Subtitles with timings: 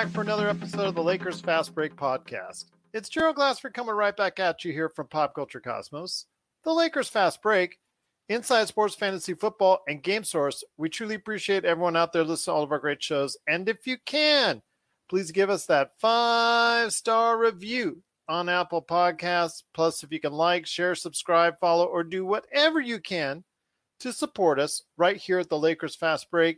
[0.00, 2.64] Back for another episode of the Lakers Fast Break podcast.
[2.94, 6.24] It's Gerald Glassford coming right back at you here from Pop Culture Cosmos.
[6.64, 7.78] The Lakers Fast Break,
[8.30, 10.64] Inside Sports Fantasy Football, and Game Source.
[10.78, 13.36] We truly appreciate everyone out there listening to all of our great shows.
[13.46, 14.62] And if you can,
[15.10, 19.64] please give us that five star review on Apple Podcasts.
[19.74, 23.44] Plus, if you can like, share, subscribe, follow, or do whatever you can
[23.98, 26.56] to support us right here at the Lakers Fast Break.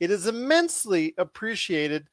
[0.00, 2.06] It is immensely appreciated.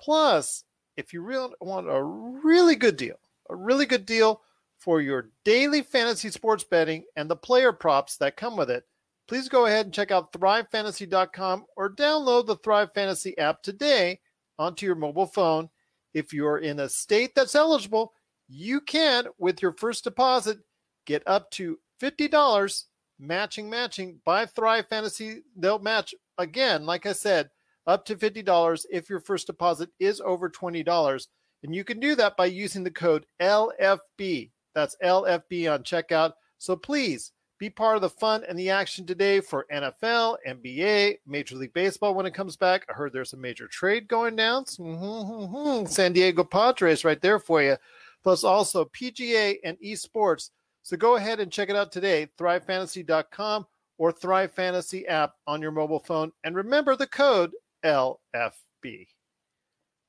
[0.00, 0.64] Plus,
[0.96, 3.16] if you really want a really good deal,
[3.48, 4.40] a really good deal
[4.78, 8.84] for your daily fantasy sports betting and the player props that come with it,
[9.28, 14.18] please go ahead and check out thrivefantasy.com or download the Thrive Fantasy app today
[14.58, 15.68] onto your mobile phone.
[16.14, 18.12] If you're in a state that's eligible,
[18.48, 20.58] you can, with your first deposit,
[21.06, 22.84] get up to $50
[23.20, 25.42] matching matching by Thrive Fantasy.
[25.56, 27.50] They'll match again, like I said,
[27.86, 31.26] up to $50 if your first deposit is over $20.
[31.62, 34.50] And you can do that by using the code LFB.
[34.74, 36.32] That's LFB on checkout.
[36.58, 41.56] So please be part of the fun and the action today for NFL, NBA, Major
[41.56, 42.86] League Baseball when it comes back.
[42.88, 44.64] I heard there's a major trade going down.
[44.64, 45.86] Mm-hmm.
[45.86, 47.76] San Diego Padres right there for you.
[48.22, 50.50] Plus also PGA and esports.
[50.82, 53.66] So go ahead and check it out today, thrivefantasy.com
[53.98, 56.32] or Thrive Fantasy app on your mobile phone.
[56.44, 57.52] And remember the code
[57.84, 59.06] LFB.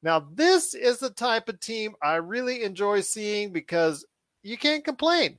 [0.04, 4.06] Now, this is the type of team I really enjoy seeing because
[4.44, 5.38] you can't complain.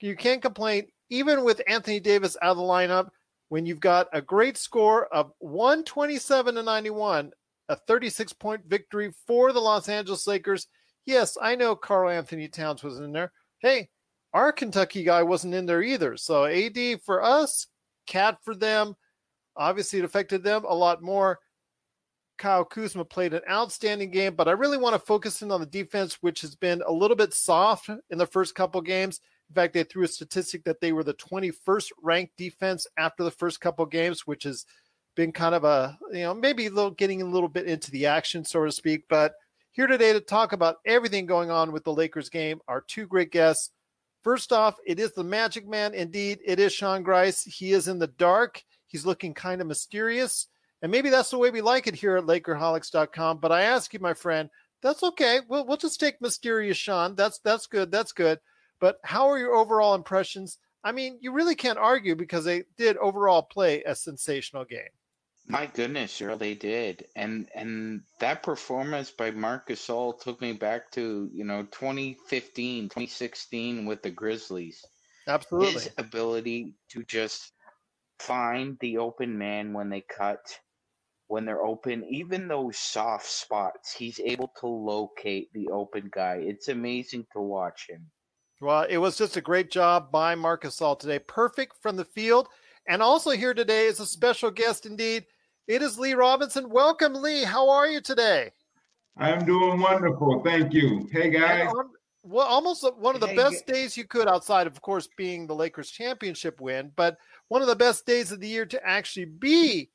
[0.00, 3.08] You can't complain even with Anthony Davis out of the lineup
[3.48, 7.30] when you've got a great score of 127 to 91,
[7.68, 10.66] a 36 point victory for the Los Angeles Lakers.
[11.06, 13.32] Yes, I know Karl Anthony Towns was in there.
[13.60, 13.88] Hey,
[14.34, 16.16] our Kentucky guy wasn't in there either.
[16.16, 17.68] So AD for us,
[18.06, 18.94] Cat for them.
[19.56, 21.38] Obviously, it affected them a lot more.
[22.38, 25.66] Kyle Kuzma played an outstanding game, but I really want to focus in on the
[25.66, 29.20] defense, which has been a little bit soft in the first couple games.
[29.48, 33.30] In fact, they threw a statistic that they were the 21st ranked defense after the
[33.30, 34.66] first couple games, which has
[35.14, 38.06] been kind of a, you know, maybe a little getting a little bit into the
[38.06, 39.04] action, so to speak.
[39.08, 39.34] But
[39.72, 43.30] here today to talk about everything going on with the Lakers game are two great
[43.30, 43.70] guests.
[44.22, 45.94] First off, it is the Magic Man.
[45.94, 47.44] Indeed, it is Sean Grice.
[47.44, 48.62] He is in the dark.
[48.86, 50.48] He's looking kind of mysterious.
[50.82, 53.38] And maybe that's the way we like it here at Lakerholics.com.
[53.38, 54.50] But I ask you, my friend,
[54.82, 55.40] that's okay.
[55.48, 57.14] We'll, we'll just take mysterious Sean.
[57.14, 57.90] That's that's good.
[57.90, 58.38] That's good.
[58.78, 60.58] But how are your overall impressions?
[60.84, 64.90] I mean, you really can't argue because they did overall play a sensational game.
[65.48, 67.06] My goodness, sure they did.
[67.14, 73.86] And and that performance by Marcus Gasol took me back to, you know, 2015, 2016
[73.86, 74.84] with the Grizzlies.
[75.28, 75.72] Absolutely.
[75.72, 77.52] His ability to just
[78.18, 80.58] find the open man when they cut,
[81.28, 86.38] when they're open, even those soft spots, he's able to locate the open guy.
[86.40, 88.06] It's amazing to watch him.
[88.60, 91.18] Well, it was just a great job by Marc Gasol today.
[91.18, 92.48] Perfect from the field.
[92.88, 95.24] And also here today is a special guest indeed.
[95.66, 96.70] It is Lee Robinson.
[96.70, 97.42] Welcome, Lee.
[97.42, 98.52] How are you today?
[99.18, 100.42] I'm doing wonderful.
[100.44, 101.08] Thank you.
[101.10, 101.68] Hey, guys.
[101.68, 101.90] On,
[102.22, 105.54] well, almost one of the hey, best days you could, outside of course being the
[105.54, 107.16] Lakers championship win, but
[107.48, 109.90] one of the best days of the year to actually be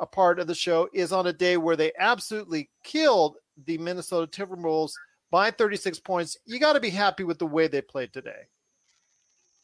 [0.00, 3.36] a part of the show is on a day where they absolutely killed
[3.66, 4.92] the Minnesota Timberwolves
[5.30, 6.36] by 36 points.
[6.46, 8.48] You got to be happy with the way they played today.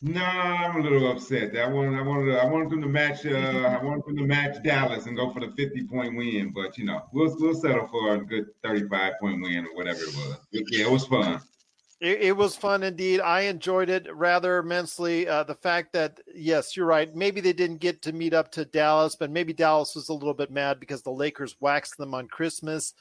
[0.03, 1.57] No, I'm a little upset.
[1.57, 3.25] I wanted, I wanted, I wanted them to match.
[3.25, 6.53] Uh, I wanted them to match Dallas and go for the 50 point win.
[6.55, 10.15] But you know, we'll we'll settle for a good 35 point win or whatever it
[10.15, 10.37] was.
[10.53, 11.41] Yeah, it was fun.
[12.01, 13.21] It, it, was fun indeed.
[13.21, 15.27] I enjoyed it rather immensely.
[15.27, 17.15] Uh, the fact that, yes, you're right.
[17.15, 20.35] Maybe they didn't get to meet up to Dallas, but maybe Dallas was a little
[20.35, 22.93] bit mad because the Lakers waxed them on Christmas.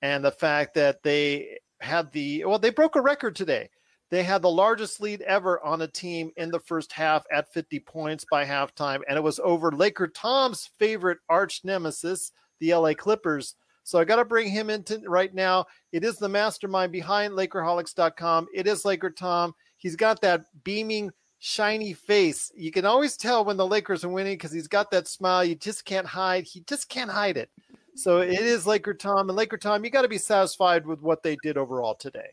[0.00, 3.68] And the fact that they had the, well, they broke a record today.
[4.10, 7.80] They had the largest lead ever on a team in the first half at 50
[7.80, 13.56] points by halftime, and it was over Laker Tom's favorite arch nemesis, the LA Clippers.
[13.86, 15.64] So I got to bring him into right now.
[15.92, 18.48] It is the mastermind behind Lakerholics.com.
[18.52, 19.54] It is Laker Tom.
[19.76, 22.50] He's got that beaming, shiny face.
[22.56, 25.44] You can always tell when the Lakers are winning because he's got that smile.
[25.44, 26.46] You just can't hide.
[26.46, 27.48] He just can't hide it.
[27.94, 29.28] So it is Laker Tom.
[29.28, 32.30] And Laker Tom, you got to be satisfied with what they did overall today.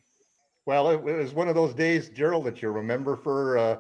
[0.66, 3.78] Well, it, was one of those days, Gerald, that you remember for uh,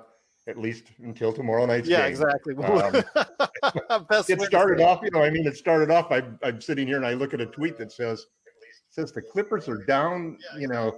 [0.48, 1.98] at least until tomorrow night's game.
[2.00, 2.12] yeah, game.
[2.12, 2.56] exactly.
[2.58, 6.12] Um, it started off, you know, I mean, it started off.
[6.12, 8.26] I, I'm sitting here and I look at a tweet that says,
[8.90, 10.98] says the Clippers are down, you know,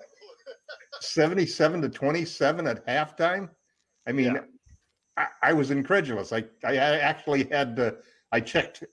[0.99, 3.49] 77 to 27 at halftime.
[4.07, 4.41] I mean, Yeah.
[5.17, 6.33] I, I was incredulous.
[6.33, 7.97] I, I actually had to,
[8.31, 8.83] I checked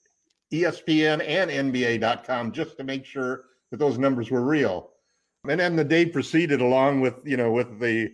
[0.52, 4.90] ESPN and NBA.com just to make sure that those numbers were real.
[5.48, 8.12] And then the day proceeded along with, you know, with the,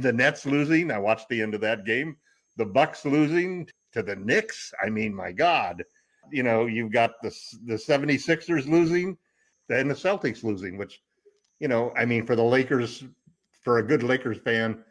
[0.00, 0.90] the, Nets losing.
[0.90, 2.16] I watched the end of that game.
[2.56, 4.72] The Bucks losing to the Knicks.
[4.82, 5.82] I mean, my God.
[6.30, 7.34] You know, you've got the
[7.66, 9.16] the 76ers losing,
[9.68, 11.00] then the Celtics losing, which,
[11.58, 13.04] you know, I mean, for the Lakers,
[13.62, 14.84] for a good Lakers fan,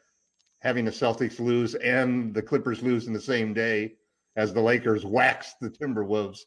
[0.59, 3.95] having the Celtics lose and the Clippers lose in the same day
[4.35, 6.39] as the Lakers waxed the Timberwolves,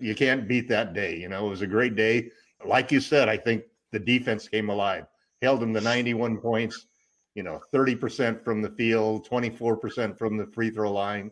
[0.00, 1.16] you can't beat that day.
[1.16, 2.30] You know, it was a great day.
[2.64, 5.06] Like you said, I think the defense came alive,
[5.40, 6.86] held them to 91 points,
[7.34, 11.30] you know, 30% from the field, 24% from the free throw line.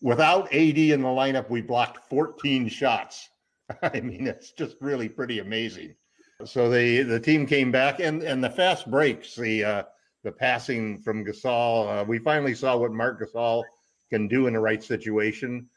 [0.00, 3.28] Without AD in the lineup, we blocked 14 shots.
[3.82, 5.94] I mean, it's just really pretty amazing.
[6.44, 9.82] So the the team came back, and and the fast breaks, the uh,
[10.24, 12.00] the passing from Gasol.
[12.00, 13.62] Uh, we finally saw what Marc Gasol
[14.10, 15.68] can do in the right situation.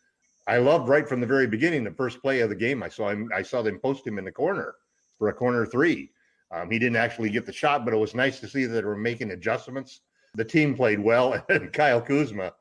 [0.48, 2.84] I loved right from the very beginning, the first play of the game.
[2.84, 3.30] I saw him.
[3.34, 4.76] I saw them post him in the corner
[5.18, 6.12] for a corner three.
[6.52, 8.84] Um, he didn't actually get the shot, but it was nice to see that they
[8.84, 10.02] were making adjustments.
[10.36, 12.54] The team played well, and Kyle Kuzma,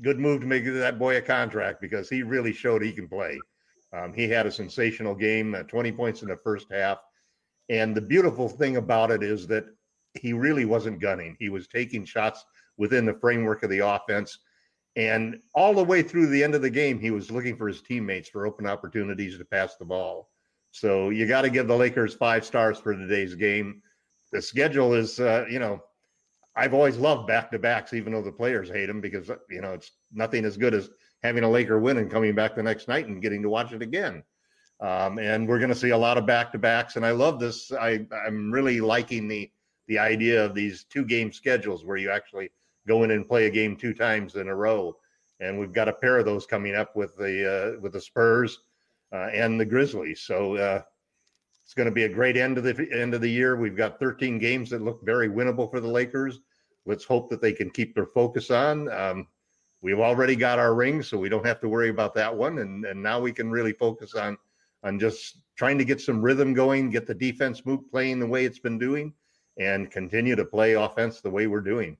[0.00, 3.38] good move to make that boy a contract because he really showed he can play.
[3.92, 6.98] Um, he had a sensational game, uh, 20 points in the first half.
[7.68, 9.66] And the beautiful thing about it is that
[10.14, 11.36] he really wasn't gunning.
[11.38, 12.44] He was taking shots
[12.78, 14.38] within the framework of the offense.
[14.96, 17.82] And all the way through the end of the game, he was looking for his
[17.82, 20.30] teammates for open opportunities to pass the ball.
[20.72, 23.82] So you got to give the Lakers five stars for today's game.
[24.32, 25.82] The schedule is, uh, you know,
[26.56, 29.74] I've always loved back to backs, even though the players hate them because, you know,
[29.74, 30.88] it's nothing as good as
[31.22, 33.82] having a Laker win and coming back the next night and getting to watch it
[33.82, 34.22] again.
[34.80, 36.96] Um, and we're going to see a lot of back to backs.
[36.96, 37.70] And I love this.
[37.70, 39.50] I, I'm really liking the,
[39.88, 42.50] the idea of these two game schedules where you actually
[42.88, 44.96] go in and play a game two times in a row.
[45.38, 48.58] And we've got a pair of those coming up with the, uh, with the Spurs
[48.58, 48.58] uh,
[49.16, 50.22] and the Grizzlies.
[50.22, 50.82] So, uh,
[51.64, 53.56] it's going to be a great end of the end of the year.
[53.56, 56.40] We've got 13 games that look very winnable for the Lakers.
[56.86, 58.90] Let's hope that they can keep their focus on.
[58.90, 59.28] Um,
[59.80, 62.58] we've already got our ring, so we don't have to worry about that one.
[62.58, 64.36] And and now we can really focus on
[64.82, 68.44] on just trying to get some rhythm going, get the defense move playing the way
[68.44, 69.12] it's been doing,
[69.58, 71.96] and continue to play offense the way we're doing.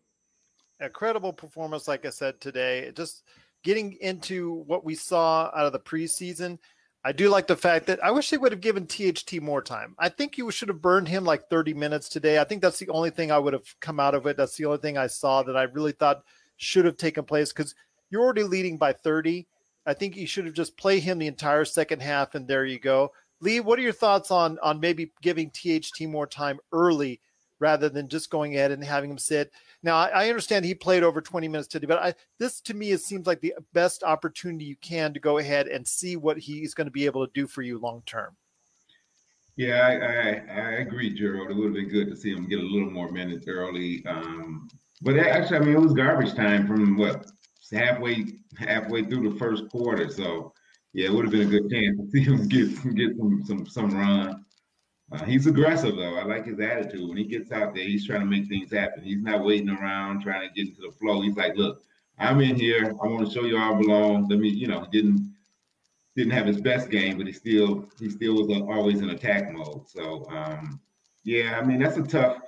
[0.80, 2.90] Incredible performance, like I said today.
[2.96, 3.22] Just
[3.62, 6.58] getting into what we saw out of the preseason.
[7.04, 9.96] I do like the fact that I wish they would have given THT more time.
[9.98, 12.38] I think you should have burned him like 30 minutes today.
[12.38, 14.36] I think that's the only thing I would have come out of it.
[14.36, 16.22] That's the only thing I saw that I really thought
[16.58, 17.74] should have taken place because
[18.10, 19.48] you're already leading by 30.
[19.84, 22.78] I think you should have just played him the entire second half, and there you
[22.78, 23.10] go.
[23.40, 27.20] Lee, what are your thoughts on on maybe giving THT more time early
[27.62, 29.52] rather than just going ahead and having him sit?
[29.82, 32.90] Now, I, I understand he played over 20 minutes today, but I, this to me
[32.90, 36.74] it seems like the best opportunity you can to go ahead and see what he's
[36.74, 38.36] going to be able to do for you long term.
[39.56, 41.50] Yeah, I, I, I agree, Gerald.
[41.50, 44.04] It would have been good to see him get a little more minutes early.
[44.06, 44.68] Um,
[45.02, 47.26] but actually, I mean, it was garbage time from what
[47.72, 48.24] halfway
[48.56, 50.10] halfway through the first quarter.
[50.10, 50.52] So
[50.92, 53.66] yeah, it would have been a good chance to see him get get some some
[53.66, 54.44] some run.
[55.12, 56.16] Uh, he's aggressive though.
[56.16, 57.06] I like his attitude.
[57.06, 59.04] When he gets out there, he's trying to make things happen.
[59.04, 61.20] He's not waiting around trying to get into the flow.
[61.20, 61.82] He's like, look,
[62.18, 62.94] I'm in here.
[63.02, 64.28] I want to show you I belong.
[64.28, 65.32] Let me, you know, didn't
[66.16, 69.88] didn't have his best game, but he still he still was always in attack mode.
[69.88, 70.80] So um,
[71.24, 72.38] yeah, I mean that's a tough,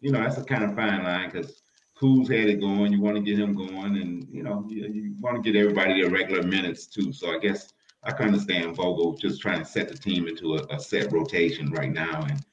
[0.00, 1.62] you know, that's a kind of fine line because
[2.00, 2.92] Kuz had it going.
[2.92, 6.00] You want to get him going, and you know, you, you want to get everybody
[6.00, 7.12] their regular minutes too.
[7.12, 7.72] So I guess
[8.04, 11.70] I can understand Vogel just trying to set the team into a, a set rotation
[11.70, 12.44] right now, and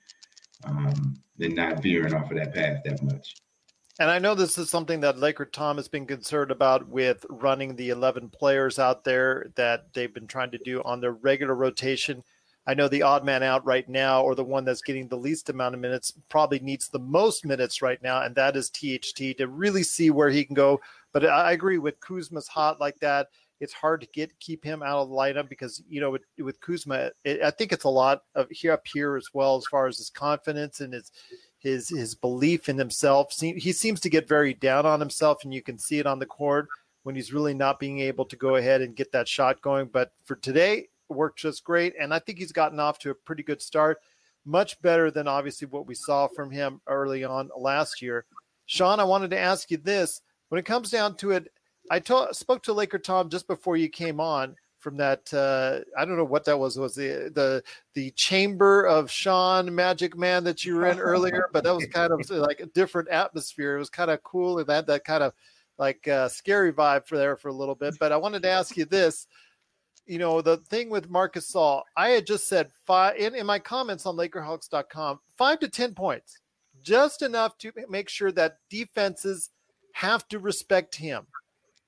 [0.65, 3.35] um, then not veering off of that path that much.
[3.99, 7.75] And I know this is something that Laker Tom has been concerned about with running
[7.75, 12.23] the 11 players out there that they've been trying to do on their regular rotation.
[12.65, 15.49] I know the odd man out right now, or the one that's getting the least
[15.49, 19.47] amount of minutes, probably needs the most minutes right now, and that is THT to
[19.47, 20.79] really see where he can go.
[21.11, 23.27] But I agree with Kuzma's hot like that.
[23.59, 26.61] It's hard to get keep him out of the lineup because you know with, with
[26.61, 29.87] Kuzma, it, I think it's a lot of here up here as well as far
[29.87, 31.11] as his confidence and his
[31.59, 33.33] his his belief in himself.
[33.39, 36.25] He seems to get very down on himself, and you can see it on the
[36.25, 36.67] court
[37.03, 39.87] when he's really not being able to go ahead and get that shot going.
[39.87, 41.93] But for today, worked just great.
[41.99, 43.99] And I think he's gotten off to a pretty good start,
[44.45, 48.25] much better than obviously what we saw from him early on last year.
[48.65, 50.21] Sean, I wanted to ask you this.
[50.49, 51.51] When it comes down to it,
[51.89, 56.05] I told, spoke to Laker Tom just before you came on from that uh, I
[56.05, 60.63] don't know what that was was the the the chamber of Sean Magic Man that
[60.63, 63.75] you were in earlier, but that was kind of like a different atmosphere.
[63.75, 65.33] It was kind of cool and that that kind of
[65.77, 67.95] like uh, scary vibe for there for a little bit.
[67.99, 69.27] But I wanted to ask you this:
[70.05, 73.59] you know, the thing with Marcus Gasol, I had just said five in, in my
[73.59, 76.39] comments on Lakerholics.com, five to 10 points,
[76.81, 79.51] just enough to make sure that defenses
[79.93, 81.27] have to respect him.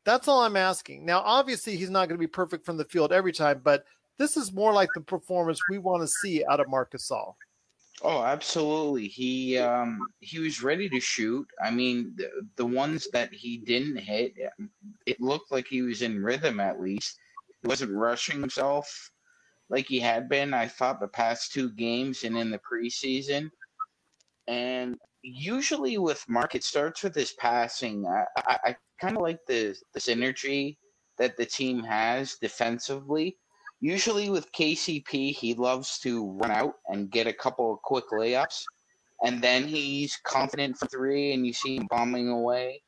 [0.03, 1.05] That's all I'm asking.
[1.05, 3.85] Now, obviously, he's not going to be perfect from the field every time, but
[4.17, 7.35] this is more like the performance we want to see out of Marcus Gasol.
[8.03, 9.07] Oh, absolutely.
[9.07, 11.45] He um, he was ready to shoot.
[11.63, 14.33] I mean, the, the ones that he didn't hit,
[15.05, 17.19] it looked like he was in rhythm at least.
[17.61, 19.11] He wasn't rushing himself
[19.69, 23.49] like he had been, I thought, the past two games and in the preseason.
[24.51, 28.05] And usually with Marc, it starts with his passing.
[28.05, 30.75] I, I, I kind of like the, the synergy
[31.17, 33.37] that the team has defensively.
[33.79, 38.61] Usually with KCP, he loves to run out and get a couple of quick layups.
[39.23, 42.81] And then he's confident for three, and you see him bombing away.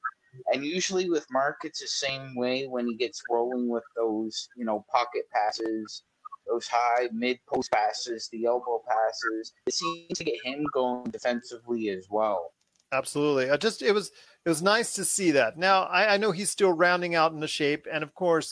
[0.51, 4.65] And usually with Marc, it's the same way when he gets rolling with those, you
[4.65, 6.03] know, pocket passes,
[6.47, 9.53] those high mid post passes, the elbow passes.
[9.67, 12.53] It seems to get him going defensively as well.
[12.91, 13.49] Absolutely.
[13.49, 14.11] I just it was
[14.45, 15.57] it was nice to see that.
[15.57, 18.51] Now I, I know he's still rounding out in the shape, and of course,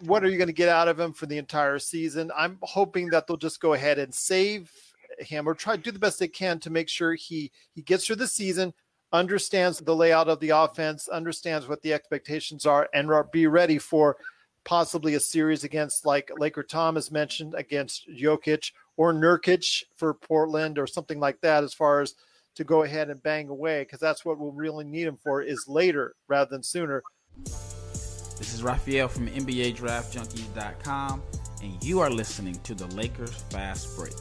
[0.00, 2.30] what are you going to get out of him for the entire season?
[2.36, 4.70] I'm hoping that they'll just go ahead and save
[5.18, 8.06] him or try to do the best they can to make sure he he gets
[8.06, 8.72] through the season,
[9.12, 14.16] understands the layout of the offense, understands what the expectations are, and be ready for
[14.64, 20.78] possibly a series against, like Laker Tom has mentioned, against Jokic or Nurkic for Portland
[20.78, 22.14] or something like that, as far as
[22.56, 25.66] to go ahead and bang away, because that's what we'll really need him for is
[25.68, 27.02] later rather than sooner.
[27.44, 31.22] This is Raphael from NBA Draft Junkies.com,
[31.62, 34.14] and you are listening to the Lakers Fast Break.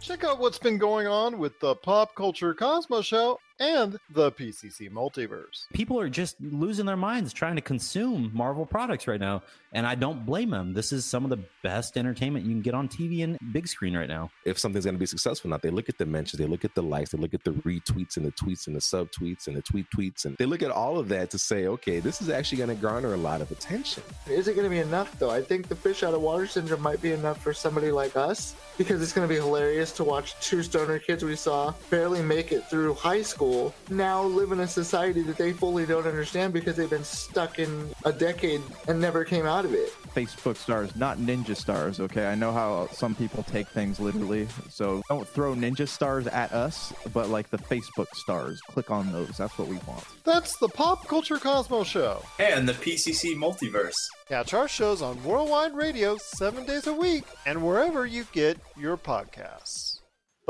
[0.00, 4.90] Check out what's been going on with the Pop Culture Cosmos Show and the PCC
[4.90, 5.66] Multiverse.
[5.74, 9.94] People are just losing their minds trying to consume Marvel products right now, and I
[9.94, 10.72] don't blame them.
[10.72, 13.94] This is some of the best entertainment you can get on TV and big screen
[13.94, 14.30] right now.
[14.46, 16.74] If something's going to be successful, not they look at the mentions, they look at
[16.74, 19.62] the likes, they look at the retweets and the tweets and the subtweets and the
[19.62, 22.58] tweet tweets, and they look at all of that to say, okay, this is actually
[22.58, 24.02] going to garner a lot of attention.
[24.26, 25.30] Is it going to be enough though?
[25.30, 28.54] I think the fish out of water syndrome might be enough for somebody like us
[28.78, 32.52] because it's going to be hilarious to watch two stoner kids we saw barely make
[32.52, 36.52] it through high school school now live in a society that they fully don't understand
[36.52, 39.92] because they've been stuck in a decade and never came out of it.
[40.14, 42.26] Facebook stars, not ninja stars, okay?
[42.26, 44.48] I know how some people take things literally.
[44.68, 48.60] So don't throw ninja stars at us, but like the Facebook stars.
[48.62, 49.36] Click on those.
[49.36, 50.04] That's what we want.
[50.24, 52.22] That's the Pop Culture Cosmos Show.
[52.38, 53.96] And the PCC Multiverse.
[54.28, 58.96] Catch our shows on Worldwide Radio seven days a week and wherever you get your
[58.96, 59.89] podcasts.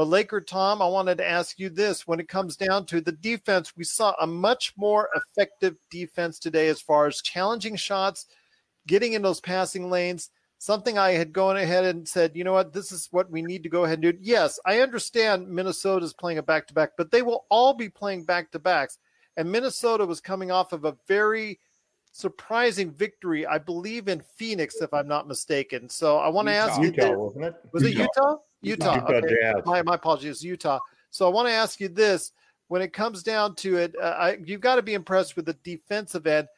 [0.01, 3.13] But Laker Tom, I wanted to ask you this: when it comes down to the
[3.13, 8.25] defense, we saw a much more effective defense today as far as challenging shots,
[8.87, 10.31] getting in those passing lanes.
[10.57, 13.63] Something I had gone ahead and said, you know what, this is what we need
[13.65, 14.19] to go ahead and do.
[14.23, 17.91] Yes, I understand Minnesota is playing a back to back, but they will all be
[17.91, 18.97] playing back to backs.
[19.37, 21.61] And Minnesota was coming off of a very
[22.13, 25.91] surprising victory, I believe, in Phoenix, if I'm not mistaken.
[25.91, 27.55] So I want to ask Utah, you, wasn't it?
[27.75, 28.01] Was Utah.
[28.01, 28.37] it Utah?
[28.63, 28.95] Utah.
[28.95, 29.63] Utah okay.
[29.65, 30.79] My, my apologies, Utah.
[31.11, 32.33] So I want to ask you this:
[32.69, 35.57] when it comes down to it, uh, I, you've got to be impressed with the
[35.65, 36.49] defensive end.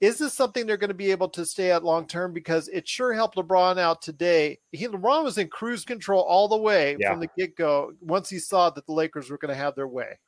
[0.00, 2.32] Is this something they're going to be able to stay at long term?
[2.32, 4.58] Because it sure helped LeBron out today.
[4.72, 7.10] He LeBron was in cruise control all the way Yeah.
[7.10, 7.92] from the get go.
[8.00, 10.18] Once he saw that the Lakers were going to have their way.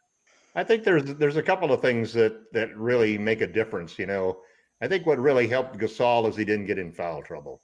[0.54, 3.98] I think there's there's a couple of things that that really make a difference.
[3.98, 4.42] You know,
[4.82, 7.62] I think what really helped Gasol is he didn't get in foul trouble.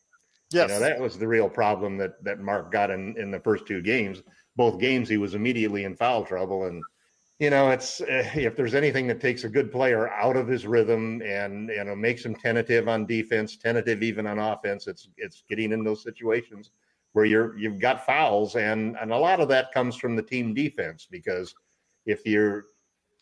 [0.50, 3.40] Yes, You know, that was the real problem that that Marc got in in the
[3.40, 4.22] first two games.
[4.56, 6.82] Both games he was immediately in foul trouble, and
[7.38, 10.66] you know, it's uh, if there's anything that takes a good player out of his
[10.66, 15.44] rhythm and you know makes him tentative on defense, tentative even on offense, it's it's
[15.48, 16.70] getting in those situations
[17.12, 18.56] where you're you've got fouls.
[18.56, 21.54] And and a lot of that comes from the team defense because
[22.06, 22.66] if you're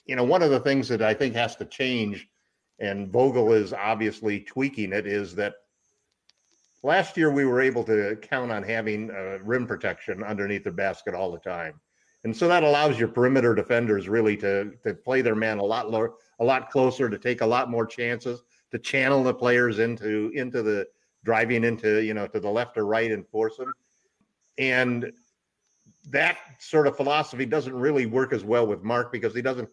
[0.06, 2.28] you know one of the things that I think has to change
[2.78, 5.54] and Vogel is obviously tweaking it is that
[6.86, 11.14] last year we were able to count on having uh, rim protection underneath the basket
[11.14, 11.80] all the time
[12.26, 15.92] and so that allows your perimeter defenders really to to play their man a lot
[15.92, 20.32] lower, a lot closer, to take a lot more chances, to channel the players into
[20.34, 20.88] into the
[21.24, 23.72] driving into you know to the left or right and force them.
[24.58, 25.12] And
[26.10, 29.68] that sort of philosophy doesn't really work as well with Marc because he doesn't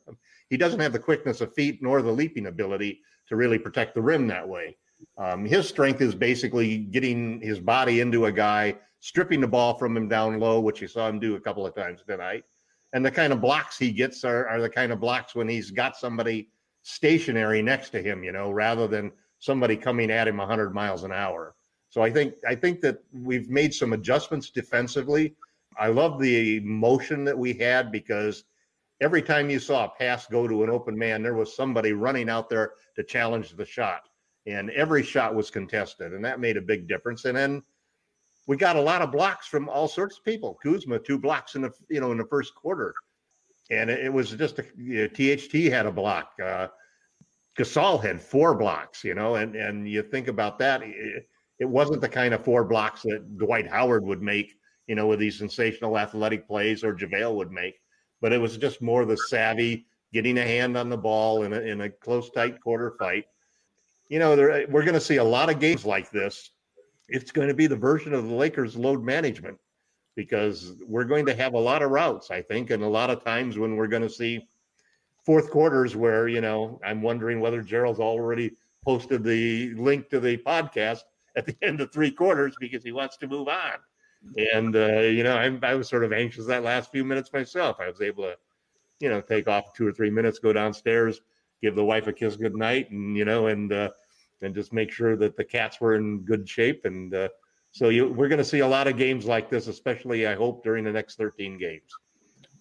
[0.52, 4.02] he doesn't have the quickness of feet nor the leaping ability to really protect the
[4.04, 4.78] rim that way.
[5.18, 9.96] Um, his strength is basically getting his body into a guy stripping the ball from
[9.96, 12.44] him down low, which you saw him do a couple of times tonight.
[12.94, 15.72] And the kind of blocks he gets are, are the kind of blocks when he's
[15.72, 16.50] got somebody
[16.84, 21.12] stationary next to him, you know, rather than somebody coming at him 100 miles an
[21.12, 21.56] hour.
[21.90, 25.36] So I think I think that we've made some adjustments defensively.
[25.78, 28.46] I love the motion that we had because
[29.02, 32.30] every time you saw a pass go to an open man, there was somebody running
[32.30, 34.10] out there to challenge the shot,
[34.46, 37.26] and every shot was contested, and that made a big difference.
[37.26, 37.64] And then
[38.48, 40.58] we got a lot of blocks from all sorts of people.
[40.62, 42.94] Kuzma two blocks in the you know in the first quarter,
[43.72, 46.34] and it, was just a you know, THT had a block.
[46.44, 46.68] Uh,
[47.58, 51.28] Gasol had four blocks, you know, and and you think about that, it,
[51.60, 54.56] it wasn't the kind of four blocks that Dwight Howard would make,
[54.88, 57.80] you know, with these sensational athletic plays or JaVale would make,
[58.22, 61.60] but it was just more the savvy getting a hand on the ball in a
[61.60, 63.26] in a close tight quarter fight.
[64.14, 66.52] You know, there, we're going to see a lot of games like this
[67.10, 69.58] it's going to be the version of the Lakers load management
[70.16, 73.24] because we're going to have a lot of routes, I think, and a lot of
[73.24, 74.48] times when we're going to see
[75.26, 78.52] fourth quarters where, you know, I'm wondering whether Gerald's already
[78.86, 81.00] posted the link to the podcast
[81.36, 83.80] at the end of three quarters because he wants to move on.
[84.54, 87.78] And, uh, you know, I, I was sort of anxious that last few minutes myself.
[87.80, 88.36] I was able to,
[89.00, 91.22] you know, take off two or three minutes, go downstairs,
[91.64, 93.90] give the wife a kiss goodnight, and, you know, and, uh,
[94.44, 96.86] and just make sure that the cats were in good shape.
[96.86, 97.30] And uh,
[97.72, 100.64] so you, we're going to see a lot of games like this, especially I hope
[100.64, 101.90] during the next 13 games.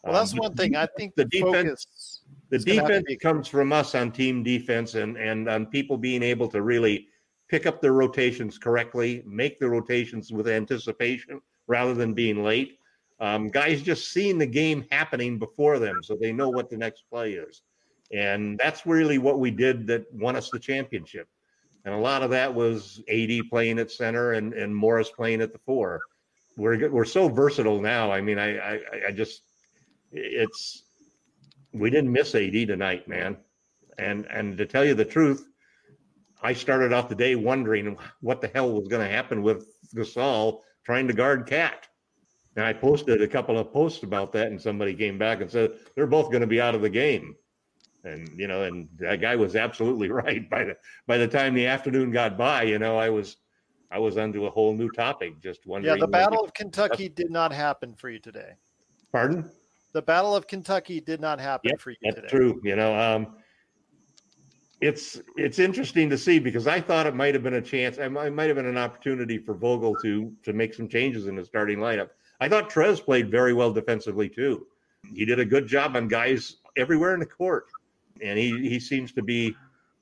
[0.05, 2.23] Well, that's um, one thing I think the defense.
[2.51, 6.61] The defense comes from us on team defense and and on people being able to
[6.61, 7.09] really
[7.49, 12.79] pick up their rotations correctly, make the rotations with anticipation rather than being late.
[13.21, 17.05] Um, guys just seeing the game happening before them, so they know what the next
[17.09, 17.63] play is,
[18.13, 21.29] and that's really what we did that won us the championship
[21.85, 25.53] and a lot of that was AD playing at center and, and Morris playing at
[25.53, 26.01] the four.
[26.57, 28.13] We're we're so versatile now.
[28.13, 29.43] I mean, I, I I just
[30.13, 30.85] it's
[31.73, 33.39] we didn't miss AD tonight, man.
[33.99, 35.49] And and to tell you the truth,
[36.43, 40.61] I started off the day wondering what the hell was going to happen with Gasol
[40.85, 41.89] trying to guard Cat.
[42.55, 45.73] And I posted a couple of posts about that, and somebody came back and said
[45.95, 47.35] they're both going to be out of the game
[48.05, 50.49] and you know, and that guy was absolutely right.
[50.49, 53.37] By the by the time the afternoon got by, you know, I was
[53.91, 55.41] I was onto a whole new topic.
[55.41, 55.97] Just wondering.
[55.97, 58.55] Yeah, the Battle of Kentucky did not happen for you today.
[59.13, 59.51] Pardon?
[59.93, 62.29] The Battle of Kentucky did not happen yep, for you that's today.
[62.29, 62.61] True.
[62.65, 63.37] You know, um,
[64.81, 67.99] it's it's interesting to see because I thought it might have been a chance.
[67.99, 71.45] It might have been an opportunity for Vogel to to make some changes in the
[71.45, 72.09] starting lineup.
[72.41, 74.67] I thought Trez played very well defensively too.
[75.15, 77.67] He did a good job on guys everywhere in the court
[78.23, 79.55] and he he seems to be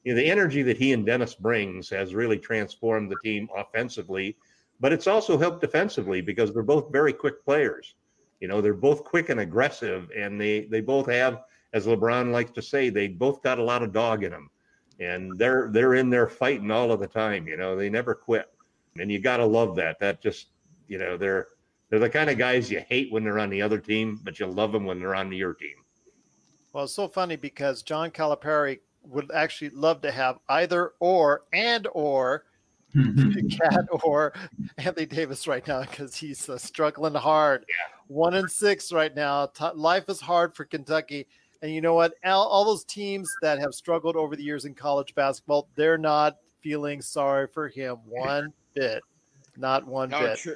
[0.05, 4.37] you know, the energy that he and Dennis brings has really transformed the team offensively,
[4.81, 7.95] but it's also helped defensively because they're both very quick players.
[8.41, 11.43] You know, they're both quick and aggressive, and they they both have,
[11.75, 14.51] as LeBron likes to say, they both got a lot of dog in them,
[14.99, 17.47] and they're they're in there fighting all of the time.
[17.47, 18.51] You know, they never quit,
[18.99, 20.01] and you got to love that.
[20.01, 20.47] That just
[20.89, 21.49] you know they're
[21.91, 24.47] they're the kind of guys you hate when they're on the other team, but you
[24.47, 25.80] love them when they're on your team.
[26.73, 31.89] Well, it's so funny because John Calipari would actually love to have either or and
[31.93, 32.45] or
[32.95, 34.33] Cat or
[34.79, 37.65] Anthony Davis right now because he's uh, struggling hard.
[37.69, 37.97] Yeah.
[38.09, 39.47] One and six right now.
[39.47, 41.27] T- life is hard for Kentucky.
[41.63, 42.15] And you know what?
[42.25, 46.39] All, all, those teams that have struggled over the years in college basketball, they're not
[46.63, 49.03] feeling sorry for him one bit.
[49.57, 50.39] Not one no, bit.
[50.39, 50.55] Tre-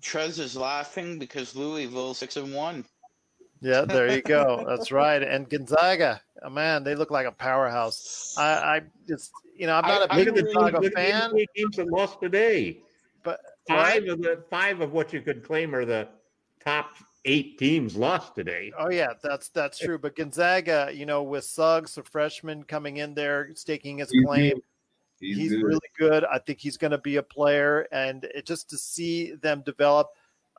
[0.00, 2.84] Trez is laughing because Louisville six and one.
[3.60, 4.64] Yeah, there you go.
[4.68, 5.22] That's right.
[5.22, 8.34] And Gonzaga, oh, man, they look like a powerhouse.
[8.38, 11.32] I, I just, you know, I'm not I, a big Gonzaga look fan.
[11.32, 12.80] The teams that lost today,
[13.22, 14.08] but five right?
[14.08, 16.08] of the five of what you could claim are the
[16.62, 16.90] top
[17.24, 18.72] eight teams lost today.
[18.78, 19.98] Oh yeah, that's that's true.
[19.98, 24.54] But Gonzaga, you know, with Suggs, a freshman coming in there, staking his He's claim,
[24.54, 24.62] good.
[25.18, 25.62] He's he's good.
[25.62, 26.24] really good.
[26.24, 30.08] I think he's going to be a player, and it, just to see them develop.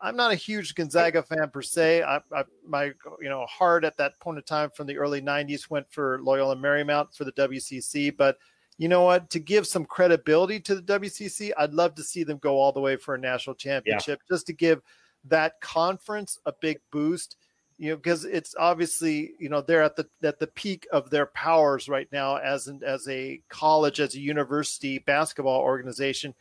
[0.02, 2.04] I'm not a huge Gonzaga fan per se.
[2.04, 2.86] I, I, my
[3.20, 6.56] you know heart at that point in time from the early '90s went for Loyola
[6.56, 8.38] Marymount for the WCC, but
[8.78, 9.30] you know what?
[9.32, 12.80] To give some credibility to the WCC, I'd love to see them go all the
[12.80, 14.82] way for a national championship, just to give
[15.26, 17.36] that conference a big boost.
[17.80, 21.28] You know, because it's obviously you know they're at the at the peak of their
[21.28, 26.36] powers right now as an as a college as a university basketball organization.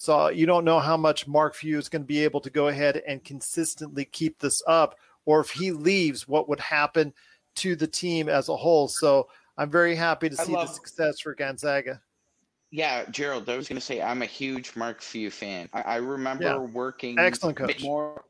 [0.00, 2.68] So you don't know how much Mark Few is going to be able to go
[2.68, 7.12] ahead and consistently keep this up, or if he leaves, what would happen
[7.56, 8.88] to the team as a whole.
[8.88, 12.00] So I'm very happy to see love- the success for Gonzaga.
[12.70, 15.68] Yeah, Gerald, I was going to say I'm a huge Mark Few fan.
[15.74, 16.56] I, I remember Yeah.
[16.56, 17.82] working Excellent coach.
[17.82, 18.24] more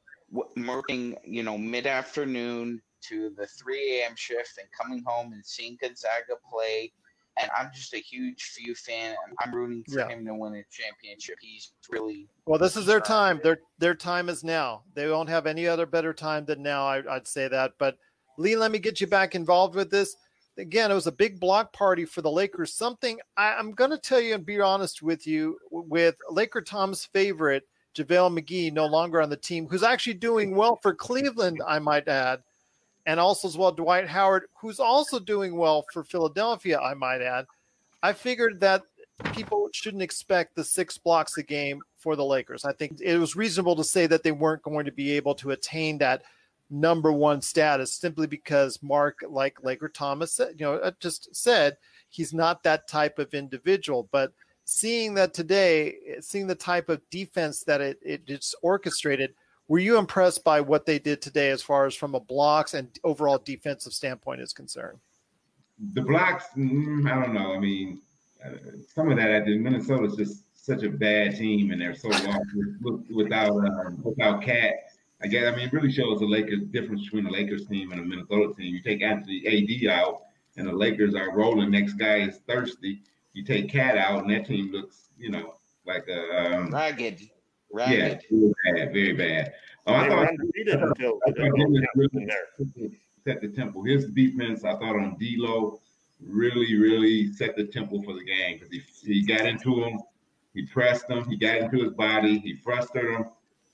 [0.57, 4.17] working, you know, mid afternoon to the 3 a.m.
[4.17, 6.93] shift and coming home and seeing Gonzaga play.
[7.41, 9.17] And I'm just a huge Few fan.
[9.27, 10.09] and I'm rooting for Yeah.
[10.09, 11.37] him to win a championship.
[11.41, 13.41] He's really Well, this is their uh, time.
[13.43, 14.83] Their their time is now.
[14.95, 16.87] They won't have any other better time than now.
[16.87, 17.73] I, I'd say that.
[17.79, 17.97] But
[18.39, 20.17] Lee, let me get you back involved with this.
[20.59, 22.75] Again, it was a big block party for the Lakers.
[22.75, 25.59] Something I, I'm going to tell you and be honest with you.
[25.71, 27.65] With Laker Tom's favorite
[27.97, 32.09] JaVale McGee no longer on the team, who's actually doing well for Cleveland, I might
[32.09, 32.43] add,
[33.11, 37.45] and also as well Dwight Howard, who's also doing well for Philadelphia, I might add.
[38.05, 38.85] I figured that
[39.35, 42.65] people shouldn't expect the six blocks a game for the Lakers.
[42.65, 45.51] I think it was reasonable to say that they weren't going to be able to
[45.51, 46.23] attain that
[46.71, 51.79] number one status simply because Marc, like Laker Thomas said, you know, uh, just said
[52.11, 54.09] he's not that type of individual.
[54.13, 54.33] But
[54.67, 59.35] seeing that today, seeing the type of defense that it, it it's orchestrated,
[59.71, 62.89] were you impressed by what they did today as far as from a blocks and
[63.05, 64.99] overall defensive standpoint is concerned?
[65.95, 67.55] the blocks, mm, I don't know.
[67.55, 68.01] I mean,
[68.45, 68.51] uh,
[68.95, 69.61] some of that I did.
[69.61, 74.43] Minnesota's just such a bad team, and they're so lost with, with, without um, without
[74.43, 74.75] Cat.
[75.23, 78.01] I guess I mean it really shows the Lakers difference between the Lakers team and
[78.01, 78.75] the Minnesota team.
[78.75, 80.23] You take Anthony AD out,
[80.57, 81.71] and the Lakers are rolling.
[81.71, 83.03] Next guy is thirsty.
[83.33, 85.55] You take Cat out, and that team looks, you know,
[85.87, 87.21] like a um, ragged.
[87.21, 87.29] yeah,
[87.73, 88.23] Ragged.
[88.31, 89.53] very bad, very bad.
[89.87, 91.59] Oh, I They were thought undefeated until I the thought
[91.95, 92.91] really
[93.25, 93.83] set the tempo.
[93.83, 95.81] His defense, I thought on D'Lo,
[96.21, 98.83] really, really set the tempo for the game because he
[99.15, 100.01] he got into him,
[100.55, 103.25] he pressed him, he got into his body, he frustrated him,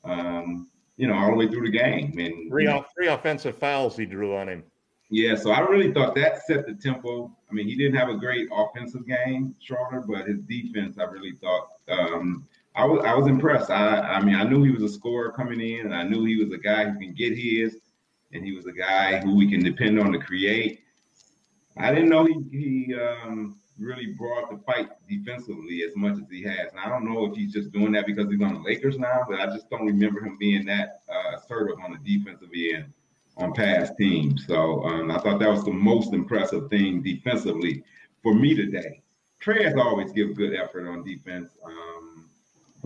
[0.04, 2.16] um, you know, all the way through the game.
[2.18, 4.64] And Three, off, three offensive fouls he drew on him.
[5.10, 7.34] yeah, so I really thought that set the tempo.
[7.50, 11.32] I mean, he didn't have a great offensive game, Schroeder, but his defense, I really
[11.40, 13.70] thought um, I was I was impressed.
[13.70, 16.36] I I mean, I knew he was a scorer coming in, and I knew he
[16.36, 17.78] was a guy who can get his,
[18.32, 20.80] and he was a guy who we can depend on to create.
[21.78, 26.42] I didn't know he he um, really brought the fight defensively as much as he
[26.42, 26.70] has.
[26.70, 29.24] And I don't know if he's just doing that because he's on the Lakers now,
[29.28, 32.92] but I just don't remember him being that uh, assertive on the defensive end
[33.36, 34.46] on past teams.
[34.46, 37.82] So um, I thought that was the most impressive thing defensively
[38.22, 39.02] for me today.
[39.44, 41.50] Has always give good effort on defense.
[41.64, 42.15] Um,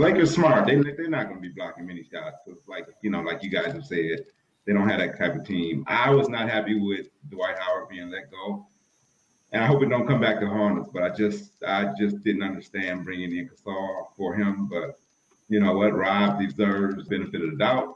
[0.01, 0.67] Lakers smart.
[0.67, 2.39] They they're not going to be blocking many shots.
[2.67, 4.25] like you know, like you guys have said,
[4.67, 5.85] they don't have that type of team.
[5.87, 8.67] I was not happy with Dwight Howard being let go,
[9.53, 10.89] and I hope it don't come back to haunt us.
[10.91, 14.69] But I just I just didn't understand bringing in Gasol for him.
[14.69, 14.99] But
[15.51, 17.95] you know what, Rob deserves benefit of the doubt.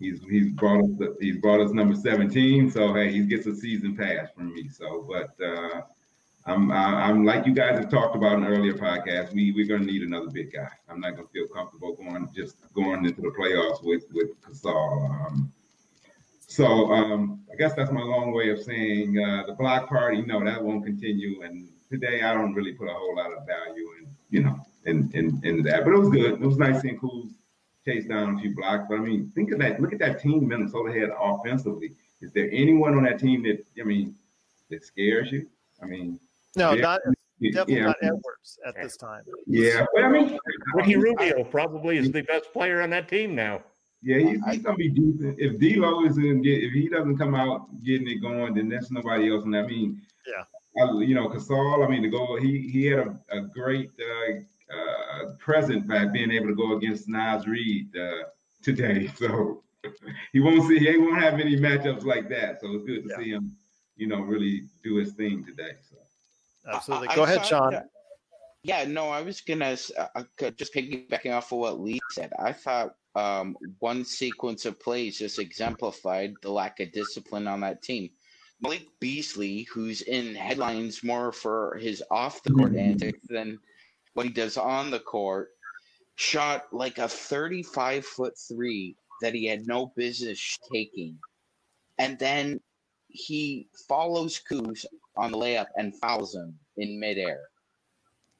[0.00, 2.68] He's he's brought us he's brought us number 17.
[2.72, 4.68] So hey, he gets a season pass from me.
[4.68, 5.82] So but uh
[6.46, 9.34] I'm I'm like you guys have talked about in earlier podcasts.
[9.34, 10.68] We we're gonna need another big guy.
[10.88, 15.26] I'm not gonna feel comfortable going just going into the playoffs with with Gasol.
[15.26, 15.52] Um,
[16.46, 20.22] so um, I guess that's my long way of saying uh, the block party.
[20.22, 21.42] No, that won't continue.
[21.42, 25.10] And today I don't really put a whole lot of value in you know in
[25.12, 25.84] in, in that.
[25.84, 26.32] But it was good.
[26.32, 27.30] It was nice seeing Kuz
[27.84, 28.86] chase down a few blocks.
[28.88, 29.80] But I mean, think of that.
[29.80, 31.94] Look at that team Minnesota had offensively.
[32.22, 34.14] Is there anyone on that team that I mean
[34.70, 35.46] that scares you?
[35.82, 36.18] I mean,
[36.58, 37.00] No, yeah, not
[37.40, 37.86] definitely yeah.
[37.86, 39.22] not Edwards at this time.
[39.46, 40.38] Yeah, but I mean,
[40.74, 43.62] Ricky Rubio probably is the best player on that team now.
[44.02, 45.36] Yeah, he's, he's gonna be decent.
[45.38, 49.30] If D'Lo isn't get, if he doesn't come out getting it going, then that's nobody
[49.30, 49.44] else.
[49.44, 51.84] And I mean, yeah, I, you know, Gasol.
[51.84, 56.30] I mean, to go, he he had a, a great uh, uh, present by being
[56.30, 58.24] able to go against Naz Reid uh,
[58.62, 59.10] today.
[59.16, 59.62] So
[60.32, 62.60] he won't see, he won't have any matchups like that.
[62.60, 63.56] So it's good to see him,
[63.96, 65.76] you know, really do his thing today.
[65.88, 65.96] So
[66.72, 67.08] absolutely.
[67.08, 67.72] I- Go I ahead, Sean.
[67.72, 67.88] that-
[68.64, 72.32] yeah, no, I was gonna s- uh, uh, just piggybacking off of what Lee said.
[72.38, 77.82] I thought um, one sequence of plays just exemplified the lack of discipline on that
[77.82, 78.10] team.
[78.60, 83.58] Malik Beasley, who's in headlines more for his off the court antics than
[84.14, 85.50] what he does on the court,
[86.16, 91.16] shot like a 35 foot three that he had no business taking.
[91.98, 92.60] And then
[93.08, 94.84] he follows Kuz
[95.18, 97.40] on the layup and fouls him in midair.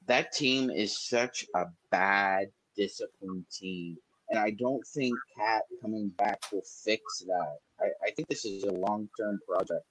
[0.06, 3.98] That team is such a bad, disciplined team.
[4.30, 7.58] And I don't think Cat coming back will fix that.
[7.80, 9.84] I, I think this is a long term project.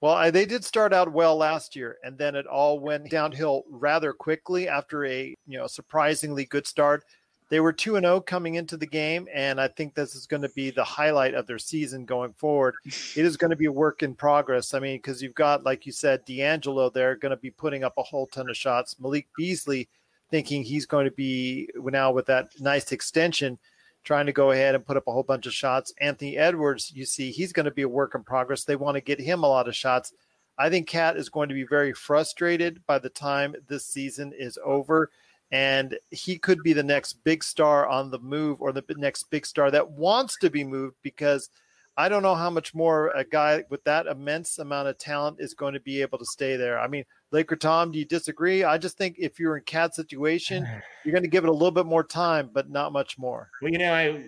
[0.00, 3.64] Well, I, they did start out well last year, and then it all went downhill
[3.70, 7.04] rather quickly after a you know surprisingly good start.
[7.48, 10.42] They were two and zero coming into the game, and I think this is going
[10.42, 12.74] to be the highlight of their season going forward.
[12.84, 14.74] It is going to be a work in progress.
[14.74, 17.94] I mean, because you've got, like you said, D'Angelo there going to be putting up
[17.98, 18.96] a whole ton of shots.
[18.98, 19.88] Malik Beasley
[20.30, 23.58] thinking he's going to be now with that nice extension
[24.02, 25.92] trying to go ahead and put up a whole bunch of shots.
[26.00, 28.64] Anthony Edwards, you see, he's going to be a work in progress.
[28.64, 30.12] They want to get him a lot of shots.
[30.58, 34.58] I think Cat is going to be very frustrated by the time this season is
[34.64, 35.10] over.
[35.52, 39.46] And he could be the next big star on the move or the next big
[39.46, 41.50] star that wants to be moved because
[41.98, 45.54] I don't know how much more a guy with that immense amount of talent is
[45.54, 46.78] going to be able to stay there.
[46.78, 48.64] I mean, Laker Tom, do you disagree?
[48.64, 50.66] I just think if you're in Cat situation,
[51.04, 53.48] you're going to give it a little bit more time, but not much more.
[53.62, 54.24] Well, you know, I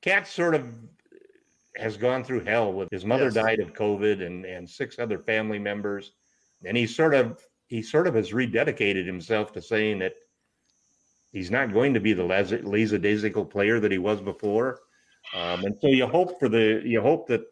[0.00, 0.72] Cat sort of
[1.76, 3.34] has gone through hell with his mother Yes.
[3.34, 6.12] died of COVID and and six other family members,
[6.64, 10.14] and he sort of he sort of has rededicated himself to saying that
[11.32, 14.80] he's not going to be the lackadaisical player that he was before.
[15.32, 17.42] Um, and so you hope for the you hope that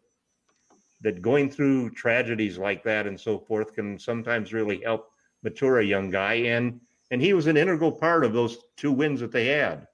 [1.01, 5.09] that going through tragedies like that and so forth can sometimes really help
[5.41, 9.21] mature a young guy and and he was an integral part of those two wins
[9.21, 9.87] that they had.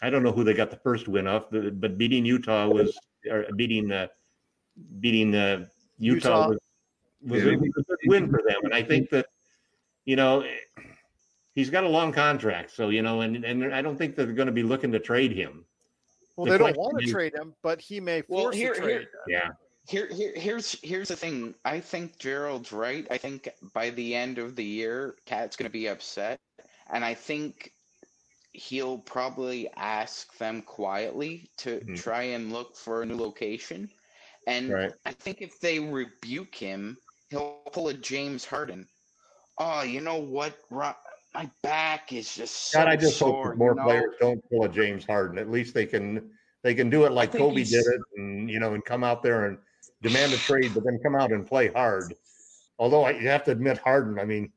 [0.00, 2.96] I don't know who they got the first win off, but beating Utah was
[3.28, 4.06] or beating uh,
[5.00, 5.66] beating uh,
[5.98, 6.48] Utah, Utah.
[6.50, 6.58] was,
[7.26, 8.60] was, Yeah, a good win for them.
[8.62, 9.26] And I think that
[10.04, 10.44] you know
[11.54, 14.46] he's got a long contract, so you know, and and I don't think they're going
[14.46, 15.64] to be looking to trade him.
[16.36, 18.72] Well, The they don't want to is- trade him, but he may Well, force here-
[18.72, 19.08] a trade.
[19.28, 19.50] Yeah,
[19.88, 21.54] Here, here, here's here's the thing.
[21.64, 23.06] I think Gerald's right.
[23.10, 26.40] I think by the end of the year, Cat's going to be upset,
[26.92, 27.72] and I think
[28.52, 31.96] he'll probably ask them quietly to Mhm.
[32.00, 33.88] try and look for a new location.
[34.46, 34.92] And right.
[35.04, 36.96] I think if they rebuke him,
[37.28, 38.88] he'll pull a James Harden.
[39.62, 40.54] Oh, you know what?
[40.70, 40.94] Ro-
[41.34, 43.30] My back is just so God, I just sore.
[43.34, 43.82] hope that more you know?
[43.84, 45.38] players don't pull a James Harden.
[45.38, 46.30] At least they can
[46.62, 49.22] they can do it like Kobe he's- did it, and you know, and come out
[49.22, 49.58] there and
[50.02, 52.14] demand a trade, but then come out and play hard.
[52.78, 54.18] Although I, you have to admit, Harden.
[54.18, 54.50] I mean,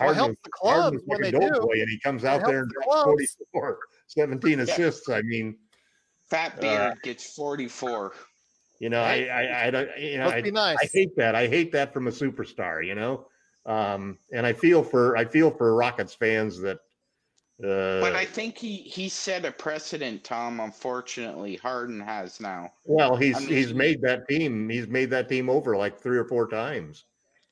[0.00, 1.60] Well, Harden, helps is- the clubs Harden's when like they a do.
[1.60, 3.78] boy, and he comes out there and the drops 44,
[4.08, 5.08] 17 assists.
[5.08, 5.56] I mean,
[6.28, 8.12] Fat Uh, Beard gets 44.
[8.80, 10.76] you know, I, I, I don't, you know, Must I, be nice.
[10.82, 11.36] I hate that.
[11.36, 13.28] I hate that from a superstar, you know.
[13.66, 16.78] Um, and I feel for I feel for Rockets fans that.
[17.62, 20.58] Uh, But I think he he set a precedent, Tom.
[20.58, 22.72] Unfortunately, Harden has now.
[22.86, 24.68] well, he's I mean, he's made that team.
[24.68, 27.04] He's made that team over like three or four times,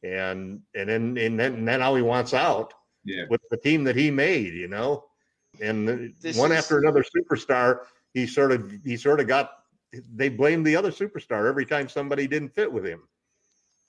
[0.02, 3.24] and and then and then, and then how he wants out Yeah.
[3.30, 5.04] with the team that he made, you know.
[5.60, 9.58] And This one is- after another superstar, he sort of he sort of got.
[9.92, 13.02] They blamed the other superstar every time somebody didn't fit with him,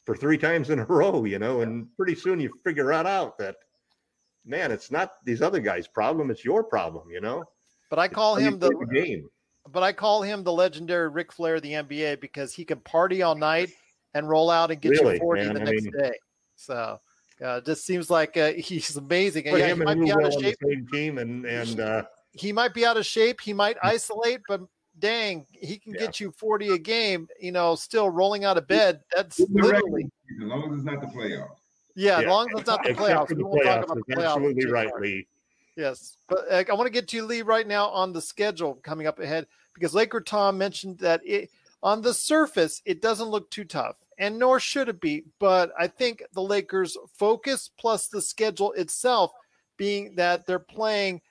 [0.05, 1.61] for three times in a row, you know.
[1.61, 3.55] And pretty soon you figure out out that,
[4.45, 7.43] man, it's not these other guys' problem; it's your problem, you know.
[7.89, 9.29] But I call him the the game.
[9.71, 13.21] but I call him the legendary Ric Flair of the NBA because he can party
[13.21, 13.69] all night
[14.13, 16.13] and roll out and get Really, you 40 man, the I next mean- day.
[16.55, 16.99] So
[17.43, 19.45] uh, just seems like uh, he's amazing.
[19.47, 20.91] Yeah, he might and be out of Will on the shape.
[20.91, 23.41] team, and and uh, He might be out of shape.
[23.41, 24.61] He might isolate, but
[25.01, 29.01] dang, he can get you 40 a game, you know, still rolling out of bed.
[29.13, 30.03] That's In the regular literally,
[30.41, 31.55] As long as it's not the playoffs.
[31.95, 33.27] yeah, as long as it's not the playoffs.
[33.27, 34.25] for the We won't talk about the playoffs.
[34.35, 35.01] absolutely right, hard.
[35.01, 35.27] Lee.
[35.75, 38.75] Yes, but uh, I want to get to you, Lee right now on the schedule
[38.83, 41.49] coming up ahead because Laker Tom mentioned that it
[41.83, 45.23] on the surface it doesn't look too tough, and nor should it be.
[45.39, 49.31] But I think the Lakers' focus plus the schedule itself
[49.77, 51.21] being that they're playing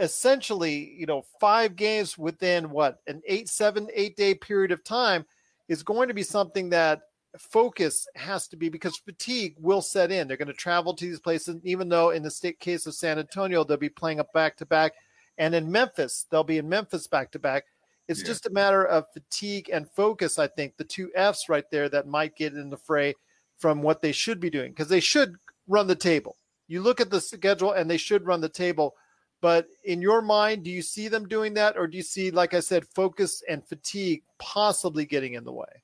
[0.00, 5.24] essentially, you know, five games within what an eight, seven, eight day period of time
[5.68, 7.00] is going to be something that
[7.38, 10.26] focus has to be because fatigue will set in.
[10.26, 13.18] They're going to travel to these places, even though in the state case of San
[13.18, 14.92] Antonio, they'll be playing up back to back.
[15.36, 17.64] And in Memphis, they'll be in Memphis back to back.
[18.08, 18.26] It's Yeah.
[18.26, 22.06] just a matter of fatigue and focus, I think, the two F's right there that
[22.06, 23.14] might get in the fray
[23.58, 26.36] from what they should be doing because they should run the table.
[26.66, 28.96] You look at the schedule and they should run the table,
[29.40, 32.54] But in your mind, do you see them doing that, or do you see, like
[32.54, 35.82] I said, focus and fatigue possibly getting in the way?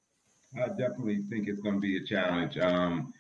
[0.57, 2.59] I definitely think it's going to be a challenge.
[2.59, 3.13] Um,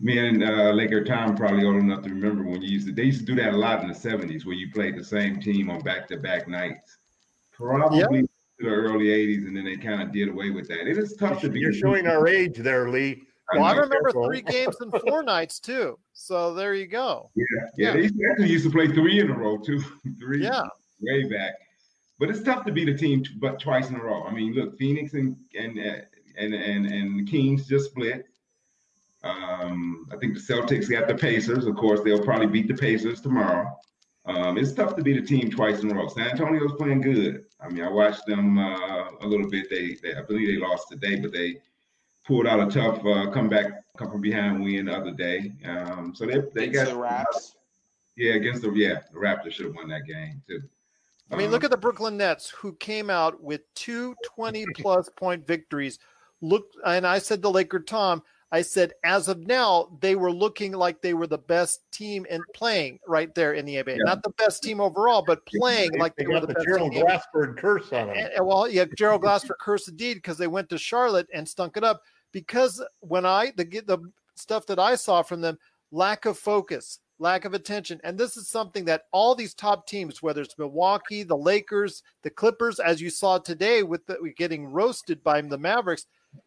[0.00, 2.92] me and uh, Laker Tom probably old enough to remember when you used to.
[2.92, 5.40] They used to do that a lot in the '70s, where you played the same
[5.40, 6.98] team on back-to-back nights.
[7.52, 8.30] Probably yep.
[8.58, 10.86] the early '80s, and then they kind of did away with that.
[10.86, 11.60] It is tough to be.
[11.60, 13.25] You're showing our age there, Lee.
[13.54, 15.98] Well, I, remember three games in four nights too.
[16.12, 17.30] So there you go.
[17.34, 17.44] Yeah,
[17.76, 17.94] yeah.
[17.94, 18.08] yeah.
[18.08, 19.80] They actually used to play three in a row too.
[20.18, 20.42] three.
[20.42, 20.64] Yeah.
[21.00, 21.54] Way back.
[22.18, 24.24] But it's tough to beat a team, but twice in a row.
[24.24, 26.00] I mean, look, Phoenix and and uh,
[26.38, 28.26] and and and Kings just split.
[29.22, 31.66] Um, I think the Celtics got the Pacers.
[31.66, 33.70] Of course, they'll probably beat the Pacers tomorrow.
[34.26, 36.08] Um, it's tough to beat a team twice in a row.
[36.08, 37.44] San Antonio's playing good.
[37.60, 39.70] I mean, I watched them uh, a little bit.
[39.70, 41.58] They, they, I believe they lost today, but they
[42.26, 45.52] pulled out a tough uh, comeback, come from behind win the other day.
[45.64, 47.56] Um, so they they against got the Raps.
[48.16, 50.62] Yeah, against the yeah, the Raptors should have won that game too.
[51.30, 55.08] I mean, look um, at the Brooklyn Nets, who came out with two 20 plus
[55.16, 55.98] point victories.
[56.40, 60.72] Look, and I said to Laker Tom, I said, as of now, they were looking
[60.72, 63.96] like they were the best team in playing right there in the NBA.
[63.96, 64.04] Yeah.
[64.04, 66.66] Not the best team overall, but playing they, like they, they were the, the best
[66.66, 67.04] Gerald team.
[67.04, 68.16] Glassford curse on them.
[68.16, 71.82] And, well, yeah, Gerald Glassford curse indeed because they went to Charlotte and stunk it
[71.82, 72.02] up.
[72.36, 73.98] Because when I the the
[74.34, 75.58] stuff that I saw from them,
[75.90, 80.22] lack of focus, lack of attention, and this is something that all these top teams,
[80.22, 85.24] whether it's Milwaukee, the Lakers, the Clippers, as you saw today with the, getting roasted
[85.24, 86.06] by the Mavericks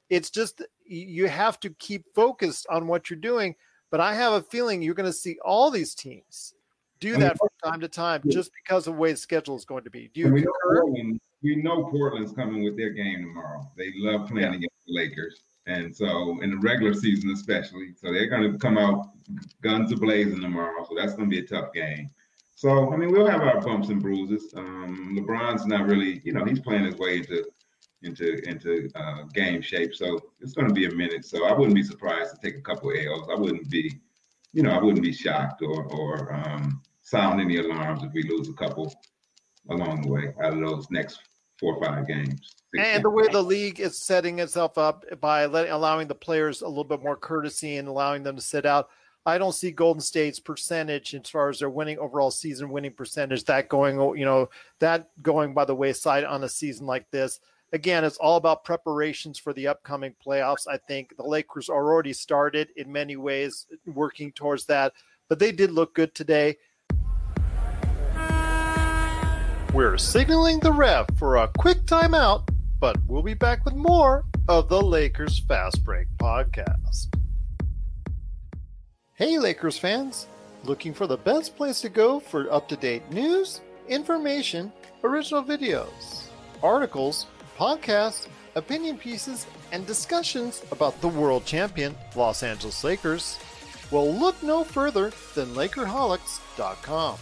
[0.10, 3.56] it's just you have to keep focused on what you're doing.
[3.92, 6.54] But I have a feeling you're going to see all these teams
[7.00, 9.84] do that from time to time just because of the way the schedule is going
[9.84, 10.12] to be.
[10.14, 13.72] Do you we, know Portland, we know Portland's coming with their game tomorrow.
[13.78, 14.58] They love playing yeah.
[14.58, 15.42] against the Lakers.
[15.68, 17.94] And so in the regular season especially.
[17.96, 19.12] So they're going to come out
[19.62, 20.86] guns blazing tomorrow.
[20.88, 22.10] So that's going to be a tough game.
[22.56, 24.54] So I mean, we'll have our bumps and bruises.
[24.56, 27.46] Um, LeBron's not really, you know, he's playing his way into
[28.02, 29.96] into into uh, game shape.
[29.96, 31.26] So it's going to be a minute.
[31.26, 33.28] So I wouldn't be surprised to take a couple L's.
[33.32, 34.00] I wouldn't be,
[34.54, 38.50] you know, I wouldn't be shocked or or um, sound any alarms if we lose
[38.50, 38.94] a couple
[39.70, 41.20] along the way out of those next
[41.60, 42.56] four or five games.
[42.78, 46.68] And the way the league is setting itself up by letting, allowing the players a
[46.68, 48.90] little bit more courtesy and allowing them to sit out.
[49.26, 53.44] I don't see Golden State's percentage as far as their winning overall season winning percentage
[53.46, 57.40] that going, you know, that going by the wayside on a season like this
[57.74, 60.68] again, it's all about preparations for the upcoming playoffs.
[60.68, 64.94] I think the Lakers are already started in many ways working towards that,
[65.28, 66.58] but they did look good today.
[69.74, 74.68] We're signaling the ref for a quick timeout, but we'll be back with more of
[74.68, 77.16] the Lakers Fast Break podcast.
[79.14, 80.26] Hey, Lakers fans!
[80.64, 86.24] Looking for the best place to go for up to date news, information, original videos,
[86.64, 93.38] articles, podcasts, opinion pieces, and discussions about the world champion Los Angeles Lakers,
[93.92, 97.18] well, look no further than Lakerholics.com.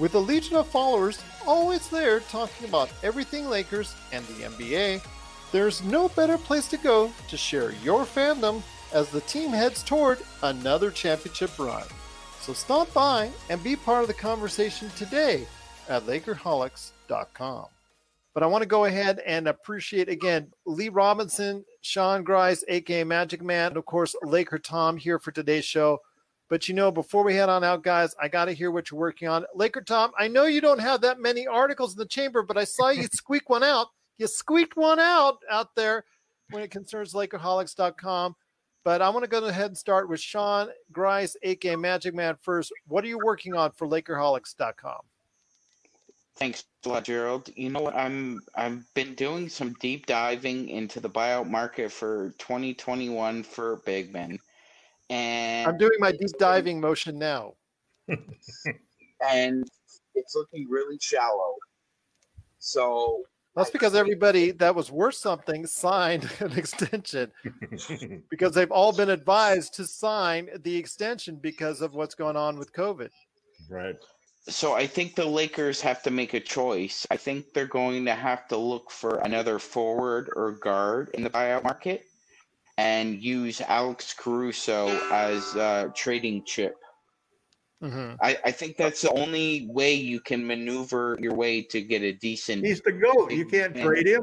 [0.00, 5.04] With a legion of followers always there talking about everything Lakers and the NBA,
[5.52, 8.62] there's no better place to go to share your fandom
[8.94, 11.84] as the team heads toward another championship run.
[12.40, 15.46] So stop by and be part of the conversation today
[15.86, 17.66] at Lakerholics.com.
[18.32, 23.42] But I want to go ahead and appreciate again Lee Robinson, Sean Grice, aka Magic
[23.42, 26.00] Man, and of course Laker Tom here for today's show.
[26.50, 28.98] But you know, before we head on out, guys, I got to hear what you're
[28.98, 29.46] working on.
[29.54, 32.64] Laker Tom, I know you don't have that many articles in the chamber, but I
[32.64, 33.86] saw you squeak one out.
[34.18, 36.04] You squeaked one out out there
[36.50, 38.34] when it concerns Lakerholics.com.
[38.82, 42.72] But I want to go ahead and start with Sean Grice, aka Magic Man, first.
[42.88, 45.00] What are you working on for Lakerholics.com?
[46.36, 47.50] Thanks a lot, Gerald.
[47.54, 47.94] You know what?
[47.94, 54.12] I'm I've been doing some deep diving into the buyout market for 2021 for big
[54.12, 54.38] men,
[55.10, 57.54] and I'm doing my deep diving motion now.
[58.08, 59.68] and
[60.14, 61.56] it's looking really shallow.
[62.58, 63.24] So
[63.56, 67.32] that's because everybody that was worth something signed an extension
[68.30, 72.72] because they've all been advised to sign the extension because of what's going on with
[72.72, 73.10] COVID.
[73.68, 73.96] Right.
[74.48, 77.06] So I think the Lakers have to make a choice.
[77.10, 81.30] I think they're going to have to look for another forward or guard in the
[81.30, 82.06] buyout market
[82.80, 86.76] and use Alex Caruso as a trading chip.
[87.82, 88.14] Mm-hmm.
[88.22, 92.12] I, I, think that's the only way you can maneuver your way to get a
[92.12, 92.64] decent.
[92.64, 93.32] He's the goat.
[93.32, 93.84] You can't man.
[93.84, 94.22] trade him.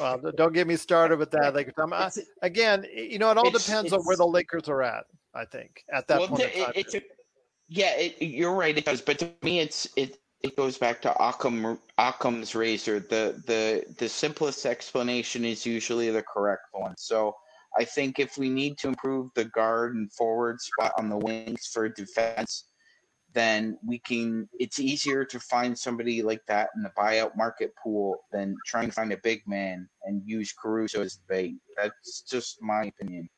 [0.00, 1.54] Well, don't get me started with that.
[1.54, 2.10] Like I,
[2.42, 5.04] again, you know, it all depends on where the Lakers are at.
[5.34, 6.42] I think at that well, point.
[6.42, 7.02] It, it's a
[7.68, 8.76] Yeah, it, you're right.
[8.76, 10.18] It does, but to me, it's it.
[10.42, 12.98] It goes back to Occam Occam's razor.
[12.98, 16.94] The the the simplest explanation is usually the correct one.
[16.96, 17.36] So
[17.78, 21.70] I think if we need to improve the guard and forward spot on the wings
[21.72, 22.64] for defense,
[23.32, 24.48] then we can.
[24.58, 28.92] It's easier to find somebody like that in the buyout market pool than trying to
[28.92, 31.56] find a big man and use Caruso as bait.
[31.76, 33.28] That's just my opinion.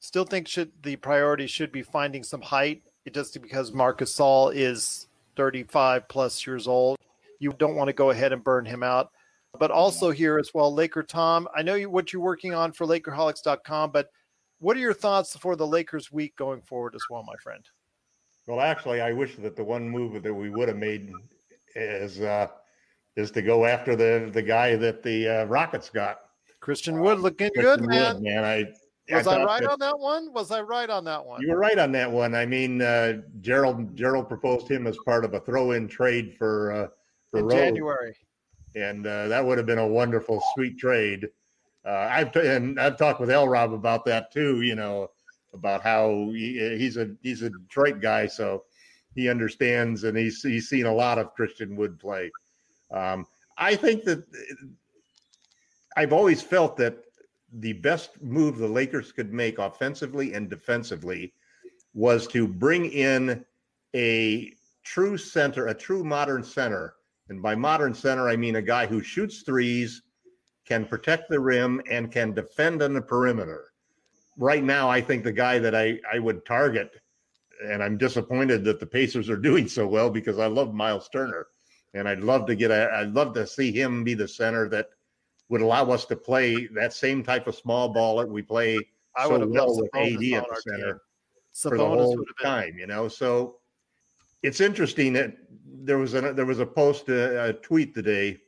[0.00, 4.54] Still think should the priority should be finding some height It just because Marcus Gasol
[4.54, 5.07] is
[5.38, 6.98] 35 plus years old.
[7.38, 9.12] You don't want to go ahead and burn him out.
[9.58, 12.86] But also here as well, Laker Tom, I know you, what you're working on for
[12.86, 14.10] Lakerholics.com, but
[14.58, 17.64] what are your thoughts for the Lakers week going forward as well, my friend?
[18.48, 21.12] Well, actually, I wish that the one move that we would have made
[21.76, 22.48] is uh,
[23.16, 26.20] is to go after the the guy that the uh, Rockets got.
[26.60, 28.14] Christian Wood looking Christian good, man.
[28.14, 28.64] Wood, man, I
[29.10, 30.32] Was I, thought right that- on that one?
[30.32, 31.40] Was I right on that one?
[31.40, 32.34] You were right on that one.
[32.34, 36.88] I mean, uh, Gerald Gerald proposed him as part of a throw-in trade for uh,
[37.30, 38.14] for In Rose, January.
[38.74, 41.28] and uh, that would have been a wonderful, sweet trade.
[41.86, 43.48] Uh, I've t- and I've talked with L.
[43.48, 44.60] Rob about that too.
[44.62, 45.10] You know,
[45.54, 48.64] about how he, he's a he's a Detroit guy, so
[49.14, 52.30] he understands, and he's he's seen a lot of Christian Wood play.
[52.90, 54.22] Um, I think that
[55.96, 56.98] I've always felt that
[57.52, 61.32] the best move the Lakers could make offensively and defensively
[61.94, 63.44] was to bring in
[63.94, 64.52] a
[64.84, 66.94] true center, a true modern center.
[67.28, 70.02] And by modern center, I mean a guy who shoots threes,
[70.66, 73.72] can protect the rim, and can defend on the perimeter.
[74.36, 77.00] Right now, I think the guy that I, I would target,
[77.64, 81.46] and I'm disappointed that the Pacers are doing so well because I love Miles Turner.
[81.94, 84.90] And I'd love to get a, I'd love to see him be the center that
[85.48, 88.78] would allow us to play that same type of small ball that we play
[89.16, 91.00] I so well with AD at the center
[91.54, 93.08] for the whole would have been time, you know.
[93.08, 93.56] So
[94.42, 95.36] it's interesting that
[95.82, 98.38] there was a there was a post uh, a tweet today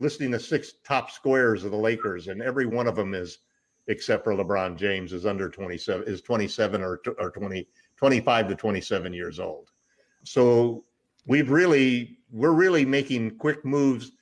[0.00, 3.38] listing the six top squares of the Lakers, and every one of them is
[3.86, 7.66] except for LeBron James is under 27 is 27 or or 20
[7.96, 9.70] 25 to 27 years old.
[10.24, 10.84] So
[11.26, 14.12] we've really we're really making quick moves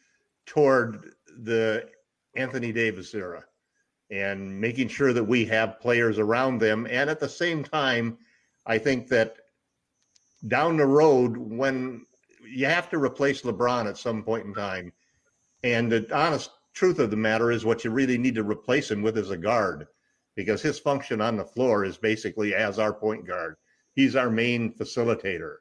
[0.47, 1.89] toward the
[2.35, 3.45] Anthony Davis era
[4.11, 6.87] and making sure that we have players around them.
[6.91, 8.19] And at the same time,
[8.67, 9.37] I think that
[10.47, 12.07] down the road, when
[12.49, 14.93] you have to replace LeBron at some point in time,
[15.63, 19.03] and the honest truth of the matter is what you really need to replace him
[19.03, 19.89] with is a guard
[20.37, 23.57] because his function on the floor is basically as our point guard.
[23.95, 25.57] He's our main facilitator.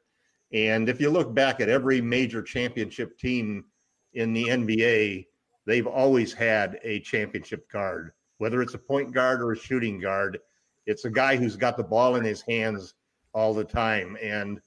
[0.54, 3.66] And if you look back at every major championship team
[4.14, 5.26] in the NBA,
[5.68, 10.40] they've always had a championship guard, whether it's a point guard or a shooting guard.
[10.88, 12.96] It's a guy who's got the ball in his hands
[13.34, 14.18] all the time.
[14.24, 14.62] And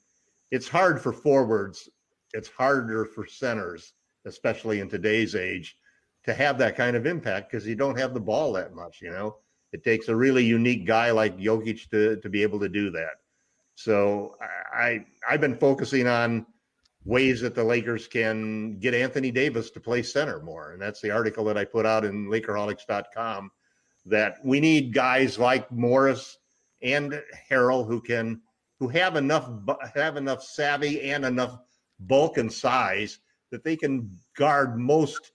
[0.50, 1.88] it's hard for forwards,
[2.34, 3.94] it's harder for centers,
[4.26, 5.76] especially in today's age,
[6.24, 9.10] to have that kind of impact because you don't have the ball that much, you
[9.10, 9.36] know.
[9.72, 13.20] It takes a really unique guy like Jokic to, to be able to do that.
[13.76, 14.36] So
[14.74, 16.44] I I've been focusing on
[17.04, 20.72] ways that the Lakers can get Anthony Davis to play center more.
[20.72, 23.50] And that's the article that I put out in Lakerholics.com
[24.06, 26.38] that we need guys like Morris
[26.82, 28.40] and Harrell who can
[28.78, 29.50] who have enough
[29.94, 31.58] have enough savvy and enough
[32.00, 33.18] bulk and size
[33.50, 35.32] that they can guard most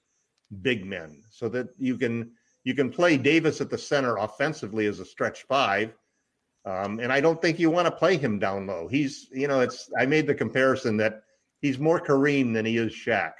[0.63, 2.31] big men so that you can
[2.63, 5.93] you can play Davis at the center offensively as a stretch five
[6.65, 8.87] um, and I don't think you want to play him down low.
[8.87, 9.91] He's, you know, it's.
[9.99, 11.21] I made the comparison that
[11.65, 13.33] he's more Kareem than he is Shaq.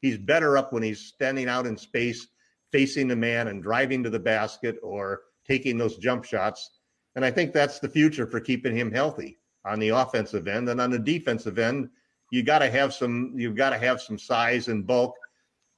[0.00, 2.26] He's better up when he's standing out in space,
[2.72, 6.70] facing the man and driving to the basket or taking those jump shots.
[7.16, 10.70] And I think that's the future for keeping him healthy on the offensive end.
[10.70, 11.90] And on the defensive end,
[12.30, 13.34] you got to have some.
[13.36, 15.14] You've got to have some size and bulk,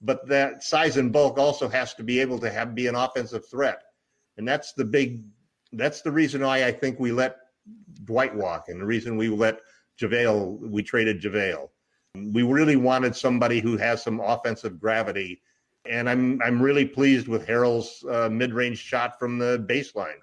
[0.01, 3.49] but that size and bulk also has to be able to have be an offensive
[3.51, 3.83] threat.
[4.37, 5.25] And that's the big
[5.73, 7.37] that's the reason why I think we let
[8.05, 9.61] Dwight walk, and the reason we let
[10.01, 11.69] JaVale, we traded JaVale.
[12.15, 15.43] We really wanted somebody who has some offensive gravity,
[15.85, 20.19] and I'm I'm really pleased with Harrell's uh, mid-range shot from the baseline.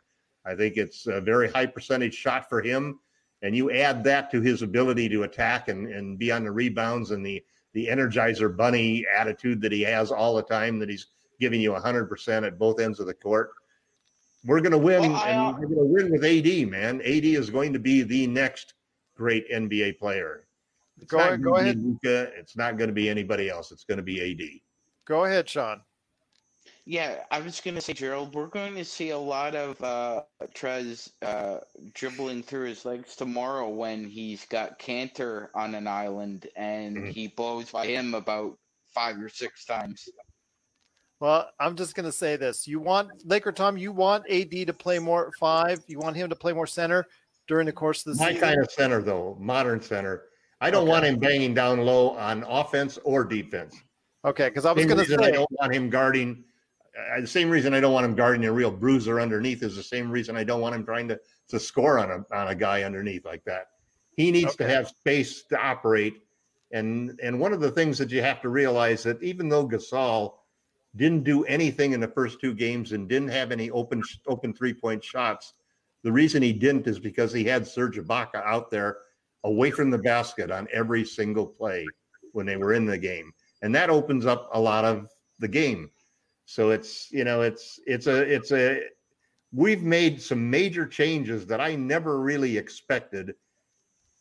[0.45, 2.99] I think it's a very high percentage shot for him,
[3.41, 7.11] and you add that to his ability to attack and, and be on the rebounds
[7.11, 11.07] and the the Energizer Bunny attitude that he has all the time, that he's
[11.41, 13.51] giving you 100% at both ends of the court
[14.45, 16.69] we're going to win, Well, I, and we're going to win with AD.
[16.69, 18.73] Man, AD is going to be the next
[19.15, 20.44] great NBA player.
[21.01, 21.83] It's Go not ahead- go gonna be ahead.
[21.83, 22.21] Luka.
[22.37, 23.71] It's not going to be anybody else.
[23.71, 24.61] It's going to be AD.
[25.05, 25.81] Go ahead, Sean.
[26.87, 30.21] Yeah, I was going to say, Gerald, we're going to see a lot of uh,
[30.53, 31.57] Trez uh,
[31.93, 37.11] dribbling through his legs tomorrow when he's got Kanter on an island and Mhm.
[37.11, 38.57] he blows by him about
[38.93, 40.07] five or six times.
[41.19, 42.67] Well, I'm just going to say this.
[42.67, 45.79] You want Laker Tom, you want AD to play more at five.
[45.87, 47.05] You want him to play more center
[47.47, 48.25] during the course of the season?
[48.27, 48.47] My season.
[48.49, 50.23] kind of center, though, modern center.
[50.61, 50.91] I don't Okay.
[50.91, 53.75] want him banging down low on offense or defense.
[54.23, 56.43] Okay, because I was going to reason I don't want him guarding.
[56.97, 59.83] Uh, the same reason I don't want him guarding a real bruiser underneath is the
[59.83, 62.83] same reason I don't want him trying to to score on a on a guy
[62.83, 63.67] underneath like that.
[64.15, 66.23] He needs to have space to operate,
[66.71, 70.35] and and one of the things that you have to realize that even though Gasol
[70.95, 74.73] didn't do anything in the first two games and didn't have any open open three
[74.73, 75.53] point shots,
[76.03, 78.97] the reason he didn't is because he had Serge Ibaka out there
[79.45, 81.85] away from the basket on every single play
[82.33, 83.31] when they were in the game,
[83.61, 85.07] and that opens up a lot of
[85.39, 85.89] the game.
[86.45, 88.81] So it's you know it's it's a it's a
[89.53, 93.33] we've made some major changes that I never really expected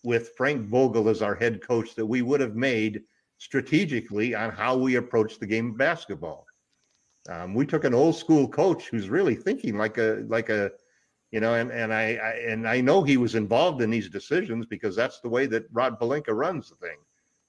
[0.05, 3.03] with Frank Vogel as our head coach that we would have made
[3.39, 6.47] strategically on how we approach the game of basketball.
[7.29, 10.70] Um, we took an old school coach who's really thinking like a like a
[11.35, 14.66] you know and and I, I and I know he was involved in these decisions
[14.66, 16.99] because that's the way that Rob Pelinka runs the thing.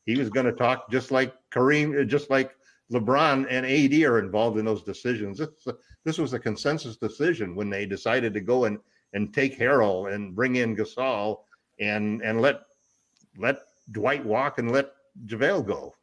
[0.07, 2.55] He was going to talk just like Kareem, uh, just like
[2.91, 5.38] LeBron and AD are involved in those decisions.
[5.38, 5.67] This,
[6.03, 8.79] this was a consensus decision when they decided to go and
[9.13, 11.41] and take Harrell and bring in Gasol
[11.79, 12.61] and and let
[13.38, 13.59] let
[13.91, 14.93] Dwight walk and let
[15.27, 15.93] JaVale go.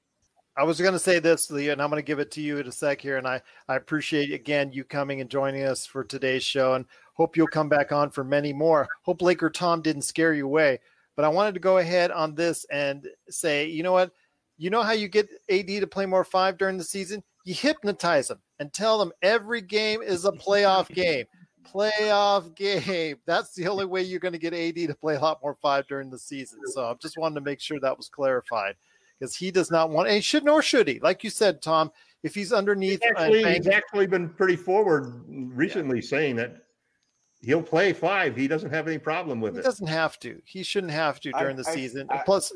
[0.57, 2.59] I was going to say this, Leo, and I'm going to give it to you
[2.59, 3.17] in a sec here.
[3.17, 6.85] And I, I appreciate, again, you coming and joining us for today's show and
[7.15, 8.87] hope you'll come back on for many more.
[9.03, 10.81] Hope Laker Tom didn't scare you away.
[11.17, 14.13] But I wanted to go ahead on this and say, you know what?
[14.59, 17.23] You know how you get AD to play more five during the season?
[17.45, 21.25] You hypnotize them and tell them every game is a playoff game.
[21.65, 23.17] Playoff game.
[23.27, 25.87] That's the only way you're going to get AD to play a lot more five
[25.87, 26.59] during the season.
[26.67, 28.75] So I just wanted to make sure that was clarified
[29.23, 30.99] because he does not want, and he should nor should he.
[30.99, 31.93] Like you said, Tom,
[32.25, 36.65] if he's underneath, He's actually, bang- he's actually been pretty forward recently, saying that
[37.41, 38.35] he'll play five.
[38.35, 39.63] He doesn't have any problem with he it.
[39.63, 40.43] He doesn't have to.
[40.45, 42.09] He shouldn't have to I- during the I- season.
[42.11, 42.53] I- Plus,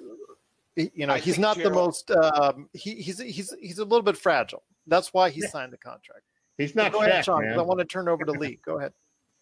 [0.74, 2.10] you know, I he's think not the most.
[2.10, 4.64] Um, he, he's he's he's a little bit fragile.
[4.88, 5.48] That's why he Yeah.
[5.50, 6.22] signed the contract.
[6.58, 7.44] He's not Go ahead, Shaq, Sean.
[7.44, 8.58] 'cause I want to turn over to Lee.
[8.64, 8.92] Go ahead.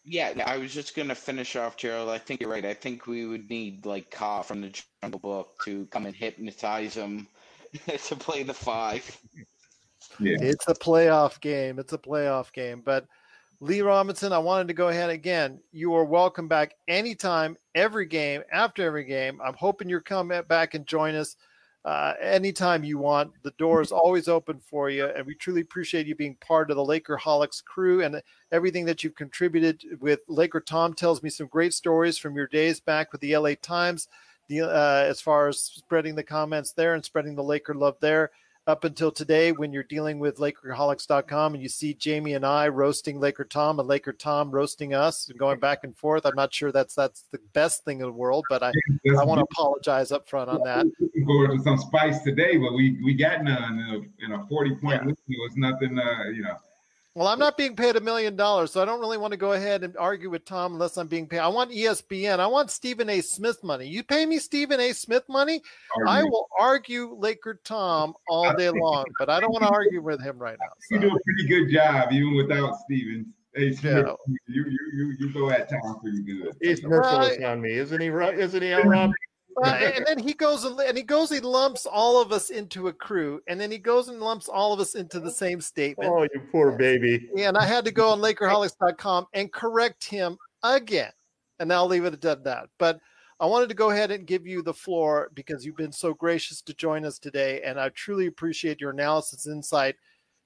[0.04, 2.10] Yeah, I was just gonna finish off, Gerald.
[2.10, 2.64] I think you're right.
[2.64, 6.94] I think we would need like Kaa from the Jungle Book to come and hypnotize
[6.94, 7.26] him
[7.86, 9.18] to play the five.
[10.20, 10.36] Yeah.
[10.40, 11.78] It's a playoff game.
[11.78, 12.82] It's a playoff game.
[12.84, 13.06] But
[13.60, 15.60] Lee Robinson, I wanted to go ahead again.
[15.72, 19.40] You are welcome back anytime, every game, after every game.
[19.42, 21.36] I'm hoping you're coming back and join us
[21.84, 23.30] uh, anytime you want.
[23.42, 26.76] The door is always open for you, and we truly appreciate you being part of
[26.76, 28.22] the Lakerholics crew and
[28.52, 30.60] everything that you've contributed with Laker.
[30.60, 34.08] Tom tells me some great stories from your days back with the LA Times,
[34.48, 38.30] the uh, as far as spreading the comments there and spreading the Laker love there
[38.66, 43.20] up until today when you're dealing with Lakerholics.com and you see Jamie and I roasting
[43.20, 46.24] Laker Tom and Laker Tom roasting us and going back and forth.
[46.24, 48.72] I'm not sure that's that's the best thing in the world, but I,
[49.04, 50.86] That's- I want to apologize up front on that.
[50.98, 54.46] Looking forward to some spice today, but we we got none in a, in a
[54.46, 55.04] forty point Yeah.
[55.06, 55.16] win.
[55.28, 56.56] It was nothing, uh, you know.
[57.16, 59.52] Well, I'm not being paid a million dollars, so I don't really want to go
[59.52, 61.38] ahead and argue with Tom unless I'm being paid.
[61.38, 62.40] I want ESPN.
[62.40, 63.20] I want Stephen A.
[63.20, 63.86] Smith money.
[63.86, 64.92] You pay me Stephen A.
[64.92, 65.62] Smith money,
[66.08, 70.20] I will argue Laker Tom all day long, but I don't want to argue with
[70.20, 70.66] him right now.
[70.90, 71.08] You so.
[71.08, 73.28] do a pretty good job, even without Stevens.
[73.54, 74.14] Hey, Smith, Yeah.
[74.48, 76.52] you, you you you go at Tom pretty good.
[76.60, 76.90] He's Right.
[76.90, 78.08] merciless on me, isn't he?
[78.10, 78.36] Right?
[78.36, 79.12] Isn't he, Rob?
[79.62, 82.88] Uh, and then he goes and and he goes he lumps all of us into
[82.88, 86.10] a crew and then he goes and lumps all of us into the same statement.
[86.10, 87.28] Oh, you poor baby.
[87.38, 91.12] and i had to go on lakerholics.com and correct him again
[91.60, 92.68] and i'll leave it at that.
[92.78, 93.00] But
[93.38, 96.60] i wanted to go ahead and give you the floor because you've been so gracious
[96.62, 99.96] to join us today and i truly appreciate your analysis and insight.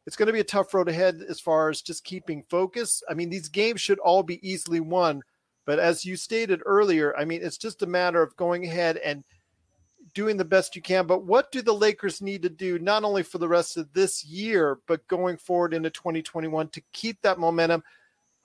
[0.06, 3.02] It's going to be a tough road ahead as far as just keeping focus.
[3.09, 5.22] I mean these games should all be easily won
[5.69, 9.23] but as you stated earlier, I mean, it's just a matter of going ahead and
[10.14, 11.07] doing the best you can.
[11.07, 14.25] But what do the Lakers need to do, not only for the rest of this
[14.25, 17.85] year, but going forward into 2021 to keep that momentum?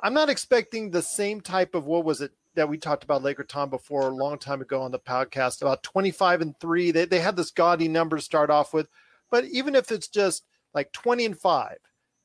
[0.02, 3.46] I'm not expecting the same type of what was it that we talked about Laker
[3.46, 6.92] Tom before a long time ago on the podcast about 25 and three.
[6.92, 8.90] They, they had this gaudy number to start off with.
[9.32, 10.44] But even if it's just
[10.74, 11.78] like 20 and five,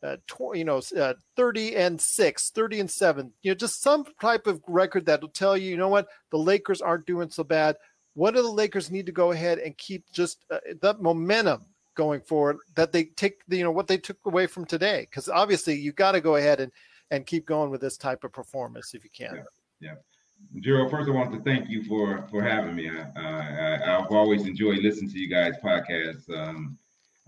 [0.03, 4.05] uh, tw- you know, uh, 30 and 6, 30 and 7, you know, just some
[4.21, 7.45] type of record that will tell you, you know what, the Lakers aren't doing so
[7.45, 7.77] bad.
[8.15, 12.21] What do the Lakers need to go ahead and keep just uh, that momentum going
[12.21, 15.75] forward that they take the, you know what they took away from today because obviously
[15.75, 16.71] you got to go ahead and
[17.11, 19.35] and keep going with this type of performance if you can.
[19.35, 19.43] Yeah.
[19.81, 20.61] yeah.
[20.61, 22.89] Gerald, first I want to thank you for for having me.
[22.89, 26.31] I, I, have always enjoyed listening to you guys' podcasts.
[26.31, 26.79] Um,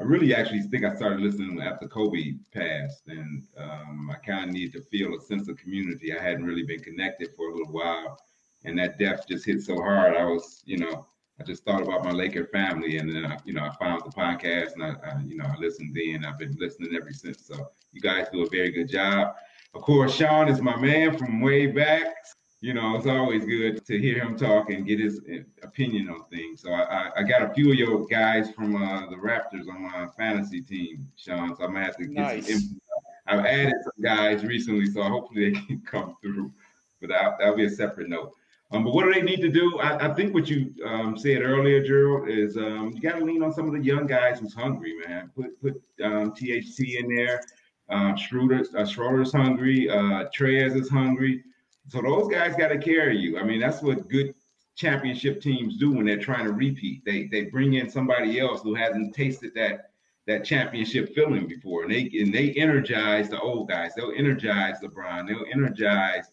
[0.01, 4.55] I really actually think I started listening after Kobe passed, and um, I kind of
[4.55, 6.17] needed to feel a sense of community.
[6.17, 8.19] I hadn't really been connected for a little while,
[8.65, 10.17] and that death just hit so hard.
[10.17, 11.07] I was, you know,
[11.39, 14.11] I just thought about my Laker family, and then I, you know I found the
[14.11, 16.25] podcast, and I, I you know I listened then.
[16.25, 17.47] I've been listening ever since.
[17.47, 19.35] So you guys do a very good job.
[19.75, 22.15] Of course, Sean is my man from way back
[22.61, 26.25] you know, it's always good to hear him talk and get his eh, opinion on
[26.29, 26.61] things.
[26.61, 30.09] So I, I, got a few of your guys from uh, the Raptors on my
[30.17, 31.57] fantasy team, Sean.
[31.57, 32.47] So I'm gonna have to get nice.
[32.47, 32.81] some.
[33.27, 36.53] I've added some guys recently, so hopefully they can come through.
[37.01, 38.35] But that, that'll be a separate note.
[38.73, 39.79] Um, but what do they need to do?
[39.81, 43.43] I, I think what you um, said earlier, Gerald, is um, you got to lean
[43.43, 45.31] on some of the young guys who's hungry, man.
[45.35, 47.41] Put put um, THT in there.
[47.89, 49.89] Uh, Schroeder, uh, Schroeder's hungry.
[49.89, 51.43] Uh, Trez is hungry.
[51.91, 53.39] So those guys got to carry you.
[53.39, 54.33] I mean, that's what good
[54.77, 57.05] championship teams do when they're trying to repeat.
[57.05, 59.91] They they bring in somebody else who hasn't tasted that
[60.29, 63.93] that championship feeling before, and they and they energize the old guys.
[63.97, 65.27] They'll energize LeBron.
[65.27, 66.27] They'll energize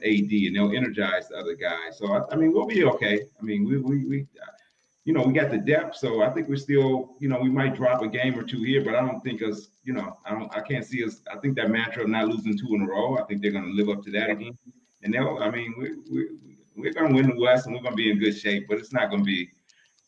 [0.00, 1.98] AD, and they'll energize the other guys.
[1.98, 3.20] So I, I mean, we'll be okay.
[3.40, 4.26] I mean, we we we.
[5.04, 7.76] You know, we got the depth, so I think we're still, you know, we might
[7.76, 10.52] drop a game or two here, but I don't think us, you know, I don't,
[10.52, 11.20] I can't see us.
[11.32, 13.66] I think that mantra of not losing two in a row, I think they're going
[13.66, 14.58] to live up to that again
[15.02, 15.16] and.
[15.16, 16.28] I mean, we, we
[16.76, 18.66] we're going to win the West, and we're going to be in good shape.
[18.68, 19.50] But it's not going to be,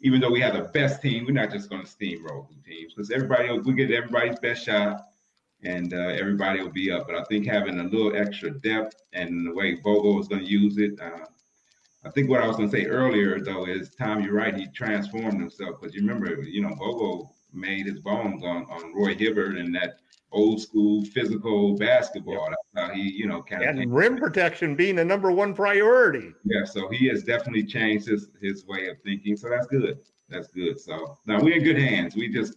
[0.00, 2.94] even though we have the best team, we're not just going to steamroll the teams
[2.94, 5.06] because everybody we get everybody's best shot,
[5.62, 7.06] and uh, everybody will be up.
[7.06, 10.50] But I think having a little extra depth and the way Vogel is going to
[10.50, 11.00] use it.
[11.00, 11.24] Uh,
[12.04, 14.54] I think what I was going to say earlier, though, is Tom, you're right.
[14.54, 19.14] He transformed himself because you remember, you know, Vogel made his bones on, on Roy
[19.14, 19.98] Hibbert and that
[20.30, 22.48] old school physical basketball.
[22.74, 26.32] How he, you know, kind and of rim protection being the number one priority.
[26.44, 29.36] Yeah, so he has definitely changed his his way of thinking.
[29.36, 29.98] So that's good.
[30.28, 30.78] That's good.
[30.78, 32.14] So now we're in good hands.
[32.14, 32.54] We just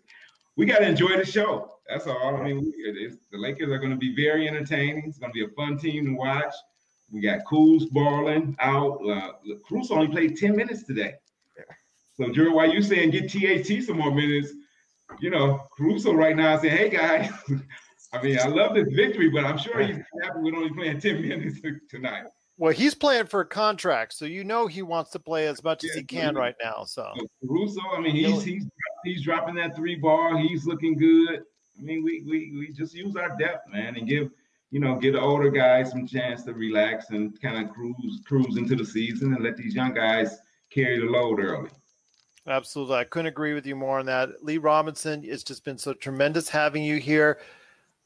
[0.58, 1.78] we got to enjoy the show.
[1.88, 2.36] That's all.
[2.36, 5.06] I mean, we, the Lakers are going to be very entertaining.
[5.08, 6.54] It's going to be a fun team to watch.
[7.10, 9.00] We got Kuz balling out.
[9.08, 9.32] Uh,
[9.66, 11.16] Cruz only played 10 minutes today.
[12.14, 14.54] So, Drew, why you saying get THT some more minutes?
[15.20, 17.32] you know, Caruso right now saying, "Hey guys,
[18.14, 21.22] I mean, I love this victory, but I'm sure he's happy with only playing 10
[21.28, 21.60] minutes
[21.90, 22.26] tonight."
[22.58, 25.84] Well, he's playing for a contract, so you know he wants to play as much
[25.84, 26.84] yeah, as he can right now.
[26.84, 27.12] So
[27.44, 28.66] Caruso, I mean, he's he's
[29.04, 30.38] he's dropping that three ball.
[30.38, 31.42] He's looking good.
[31.80, 34.30] I mean, we we we just use our depth, man, and give
[34.70, 38.58] you know give the older guys some chance to relax and kind of cruise cruise
[38.58, 40.38] into the season, and let these young guys
[40.70, 41.70] carry the load early.
[42.48, 42.96] Absolutely.
[42.96, 44.44] I couldn't agree with you more on that.
[44.44, 47.40] Lee Robinson, it's just been so tremendous having you here.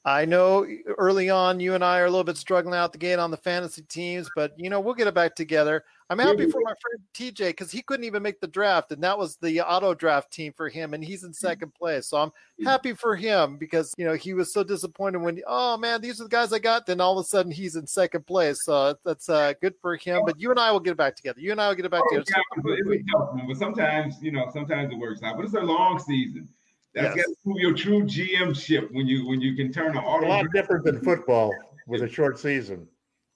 [0.05, 0.67] I know
[0.99, 3.37] early on you and I are a little bit struggling out the gate on the
[3.37, 5.83] fantasy teams, but you know, we'll get it back together.
[6.11, 9.17] I'm happy for my friend TJ because he couldn't even make the draft, and that
[9.17, 11.35] was the auto draft team for him, and he's in mm.
[11.35, 12.05] second place.
[12.05, 12.65] So I'm mm.
[12.65, 16.25] happy for him because you know he was so disappointed when oh man, these are
[16.25, 16.85] the guys I got.
[16.85, 18.63] Then all of a sudden he's in second place.
[18.65, 20.21] So uh, that's uh, good for him.
[20.27, 21.39] But you and I will get it back together.
[21.39, 22.43] You and I will get it back oh, together.
[22.63, 25.37] Yeah, but sometimes you know, sometimes it works out.
[25.37, 26.47] But it's a long season.
[26.95, 27.25] That's yes.
[27.25, 30.27] got to prove your true GM ship when you when you can turn an auto.
[30.27, 31.53] A lot different than football
[31.87, 32.87] with a short season.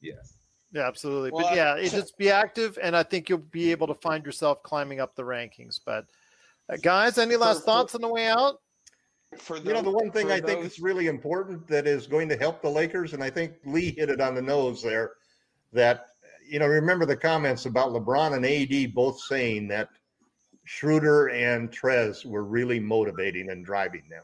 [0.02, 0.36] Yes.
[0.72, 1.32] Yeah, absolutely.
[1.32, 4.26] Well, but yeah, it just be active, and I think you'll be able to find
[4.26, 5.80] yourself climbing up the rankings.
[5.84, 6.06] But
[6.72, 8.62] uh, guys, any last for, thoughts on the way out?
[9.38, 10.50] For the, you know, the one thing I those...
[10.50, 13.94] think is really important that is going to help the Lakers, and I think Lee
[13.98, 15.14] hit it on the nose there.
[15.74, 16.06] That
[16.48, 19.90] you know, remember the comments about LeBron and AD both saying that
[20.70, 24.24] Schroeder and Trez were really motivating and driving them,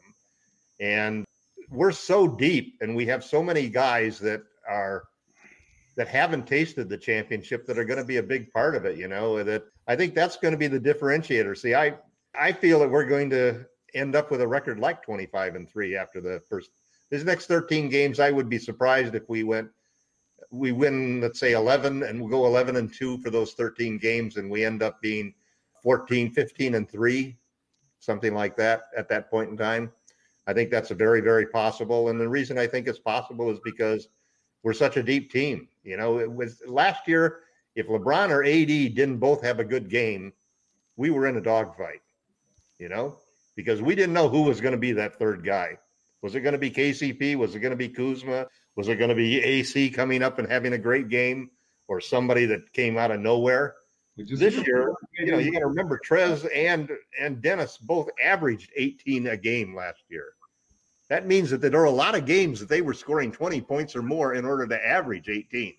[0.78, 1.24] and
[1.70, 5.02] we're so deep, and we have so many guys that are
[5.96, 8.96] that haven't tasted the championship that are going to be a big part of it.
[8.96, 11.58] You know that I think that's going to be the differentiator.
[11.58, 11.94] See, I
[12.38, 15.96] I feel that we're going to end up with a record like 25 and three
[15.96, 16.70] after the first.
[17.10, 19.68] These next 13 games, I would be surprised if we went
[20.52, 24.36] we win let's say 11 and we'll go 11 and 2 for those 13 games
[24.36, 25.34] and we end up being
[25.86, 27.36] 14 15 and 3
[28.00, 29.92] something like that at that point in time
[30.48, 33.60] i think that's a very very possible and the reason i think it's possible is
[33.62, 34.08] because
[34.66, 35.68] we're such a deep team.
[35.84, 37.42] You know, it was last year.
[37.76, 40.32] If LeBron or AD didn't both have a good game,
[40.96, 42.00] we were in a dogfight.
[42.80, 43.16] You know,
[43.54, 45.78] because we didn't know who was going to be that third guy.
[46.20, 47.36] Was it going to be KCP?
[47.36, 48.48] Was it going to be Kuzma?
[48.74, 51.48] Was it going to be AC coming up and having a great game,
[51.86, 53.76] or somebody that came out of nowhere?
[54.16, 56.90] Which is this year, you know, you got to remember Trez and
[57.20, 60.32] and Dennis both averaged 18 a game last year.
[61.08, 63.94] That means that there are a lot of games that they were scoring 20 points
[63.94, 65.74] or more in order to average 18.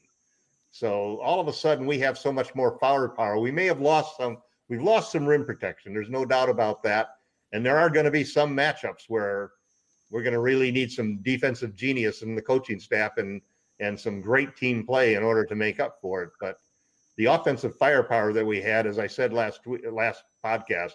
[0.71, 3.39] So all of a sudden, we have so much more firepower.
[3.39, 4.37] We may have lost some.
[4.69, 5.93] We've lost some rim protection.
[5.93, 7.15] There's no doubt about that.
[7.53, 9.51] And there are going to be some matchups where
[10.11, 13.41] we're going to really need some defensive genius in the coaching staff and
[13.79, 16.29] and some great team play in order to make up for it.
[16.39, 16.57] But
[17.17, 19.61] the offensive firepower that we had, as I said last
[19.91, 20.93] last podcast,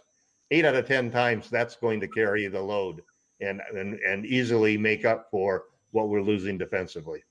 [0.50, 3.02] eight out of ten times that's going to carry the load
[3.40, 7.22] and and and easily make up for what we're losing defensively.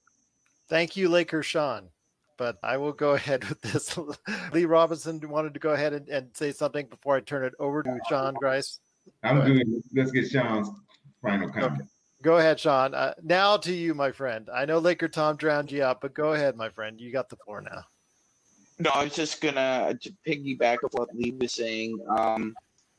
[0.69, 1.89] Thank you, Laker Sean.
[2.37, 3.97] But I will go ahead with this.
[4.53, 7.83] Lee Robinson wanted to go ahead and, and say something before I turn it over
[7.83, 8.79] to Sean Grice.
[9.23, 9.81] I'm doing.
[9.95, 10.69] Let's get Sean's
[11.21, 11.81] final comment.
[11.81, 11.89] Okay.
[12.21, 12.93] Go ahead, Sean.
[12.93, 14.47] Uh, now to you, my friend.
[14.53, 17.01] I know Laker Tom drowned you out, but go ahead, my friend.
[17.01, 17.83] You got the floor now.
[18.82, 21.99] No, I was just gonna to piggyback of what Lee was saying.
[22.17, 22.55] Um,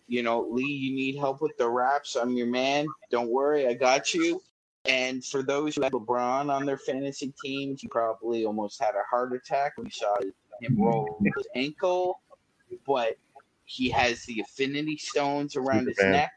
[0.07, 2.15] you know, Lee, you need help with the raps.
[2.15, 2.87] I'm your man.
[3.11, 4.41] Don't worry, I got you.
[4.85, 9.03] And for those who have LeBron on their fantasy teams, you probably almost had a
[9.11, 10.15] heart attack when you saw
[10.61, 12.21] him roll his ankle.
[12.87, 13.17] But
[13.65, 16.33] he has the affinity stones around his neck.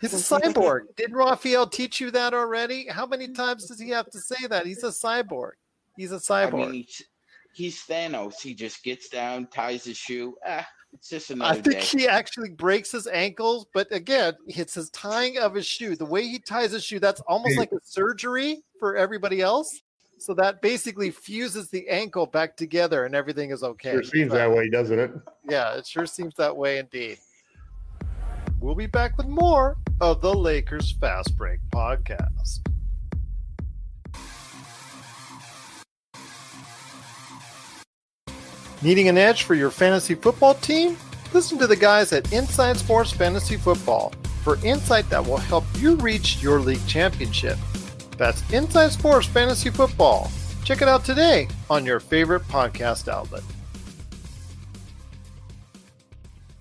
[0.00, 0.96] He's a cyborg.
[0.96, 2.88] Did Raphael teach you that already?
[2.88, 4.66] How many times does he have to say that?
[4.66, 5.52] He's a cyborg.
[5.96, 6.54] He's a cyborg.
[6.54, 7.02] I mean, he's,
[7.52, 8.40] he's Thanos.
[8.40, 10.36] He just gets down, ties his shoe.
[10.46, 11.98] Ah, it's just another I think day.
[11.98, 15.96] he actually breaks his ankles, but again, it's his tying of his shoe.
[15.96, 19.82] The way he ties his shoe, that's almost like a surgery for everybody else.
[20.20, 23.92] So that basically fuses the ankle back together and everything is okay.
[23.92, 25.12] Sure seems but, that way, doesn't it?
[25.48, 27.18] Yeah, it sure seems that way indeed.
[28.60, 32.60] We'll be back with more of the Lakers Fast Break podcast.
[38.80, 40.96] Needing an edge for your fantasy football team?
[41.32, 44.12] Listen to the guys at Inside Sports Fantasy Football
[44.44, 47.58] for insight that will help you reach your league championship.
[48.16, 50.30] That's Inside Sports Fantasy Football.
[50.62, 53.42] Check it out today on your favorite podcast outlet.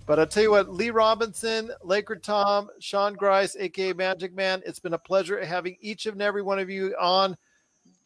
[0.07, 4.80] But I'll tell you what, Lee Robinson, Laker Tom, Sean Grice, aka Magic Man, it's
[4.80, 7.38] been a pleasure having each and every one of you on.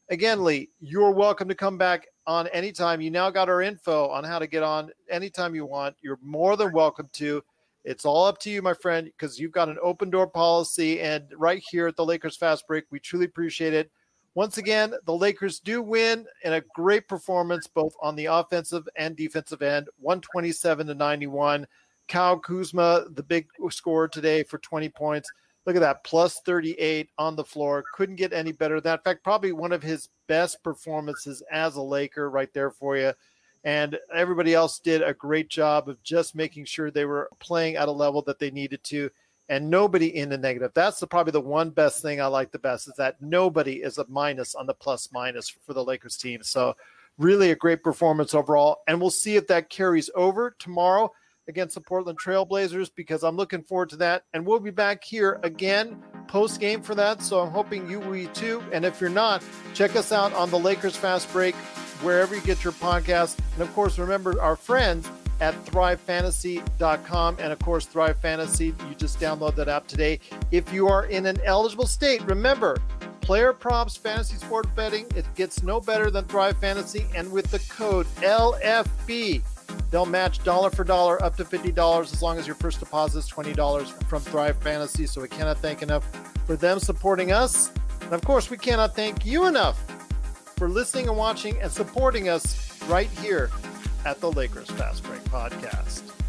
[0.10, 3.02] Again, Lee, you're welcome to come back on anytime.
[3.02, 5.96] You now got our info on how to get on anytime you want.
[6.02, 7.44] You're more than welcome to.
[7.84, 11.02] It's all up to you, my friend, because you've got an open door policy.
[11.02, 13.92] And right here at the Lakers Fast Break, we truly appreciate it.
[14.34, 19.18] Once again, the Lakers do win in a great performance, both on the offensive and
[19.18, 21.68] defensive end, 127 to 91.
[22.08, 25.30] Kyle Kuzma, the big scorer today for 20 points.
[25.66, 27.84] Look at that, plus 38 on the floor.
[27.94, 29.00] Couldn't get any better than that.
[29.00, 33.14] In fact, probably one of his best performances as a Laker right there for you.
[33.64, 37.88] And everybody else did a great job of just making sure they were playing at
[37.88, 39.12] a level that they needed to.
[39.50, 40.72] And nobody in the negative.
[40.74, 43.98] That's the, probably the one best thing I like the best is that nobody is
[43.98, 46.42] a minus on the plus minus for the Lakers team.
[46.42, 46.76] So,
[47.18, 48.78] really a great performance overall.
[48.88, 51.12] And we'll see if that carries over tomorrow
[51.52, 54.24] against the Portland Trailblazers because I'm looking forward to that.
[54.34, 57.22] And we'll be back here again post game for that.
[57.22, 58.64] So I'm hoping you will too.
[58.72, 59.44] And if you're not,
[59.74, 61.56] check us out on the Lakers Fast Break,
[62.02, 63.38] wherever you get your podcast.
[63.54, 65.10] And of course, remember our friends
[65.42, 67.38] at thrivefantasy.com.
[67.40, 70.20] And of course, Thrive Fantasy, you just download that app today.
[70.52, 72.78] If you are in an eligible state, remember,
[73.20, 77.06] player props, fantasy sports betting, it gets no better than Thrive Fantasy.
[77.16, 79.42] And with the code LFB,
[79.90, 83.30] They'll match dollar for dollar up to $50 as long as your first deposit is
[83.30, 85.06] $20 from Thrive Fantasy.
[85.06, 86.06] So we cannot thank enough
[86.46, 87.72] for them supporting us.
[88.02, 89.80] And of course, we cannot thank you enough
[90.58, 93.50] for listening and watching and supporting us right here
[94.06, 96.21] at the Lakers Fast Break Podcast.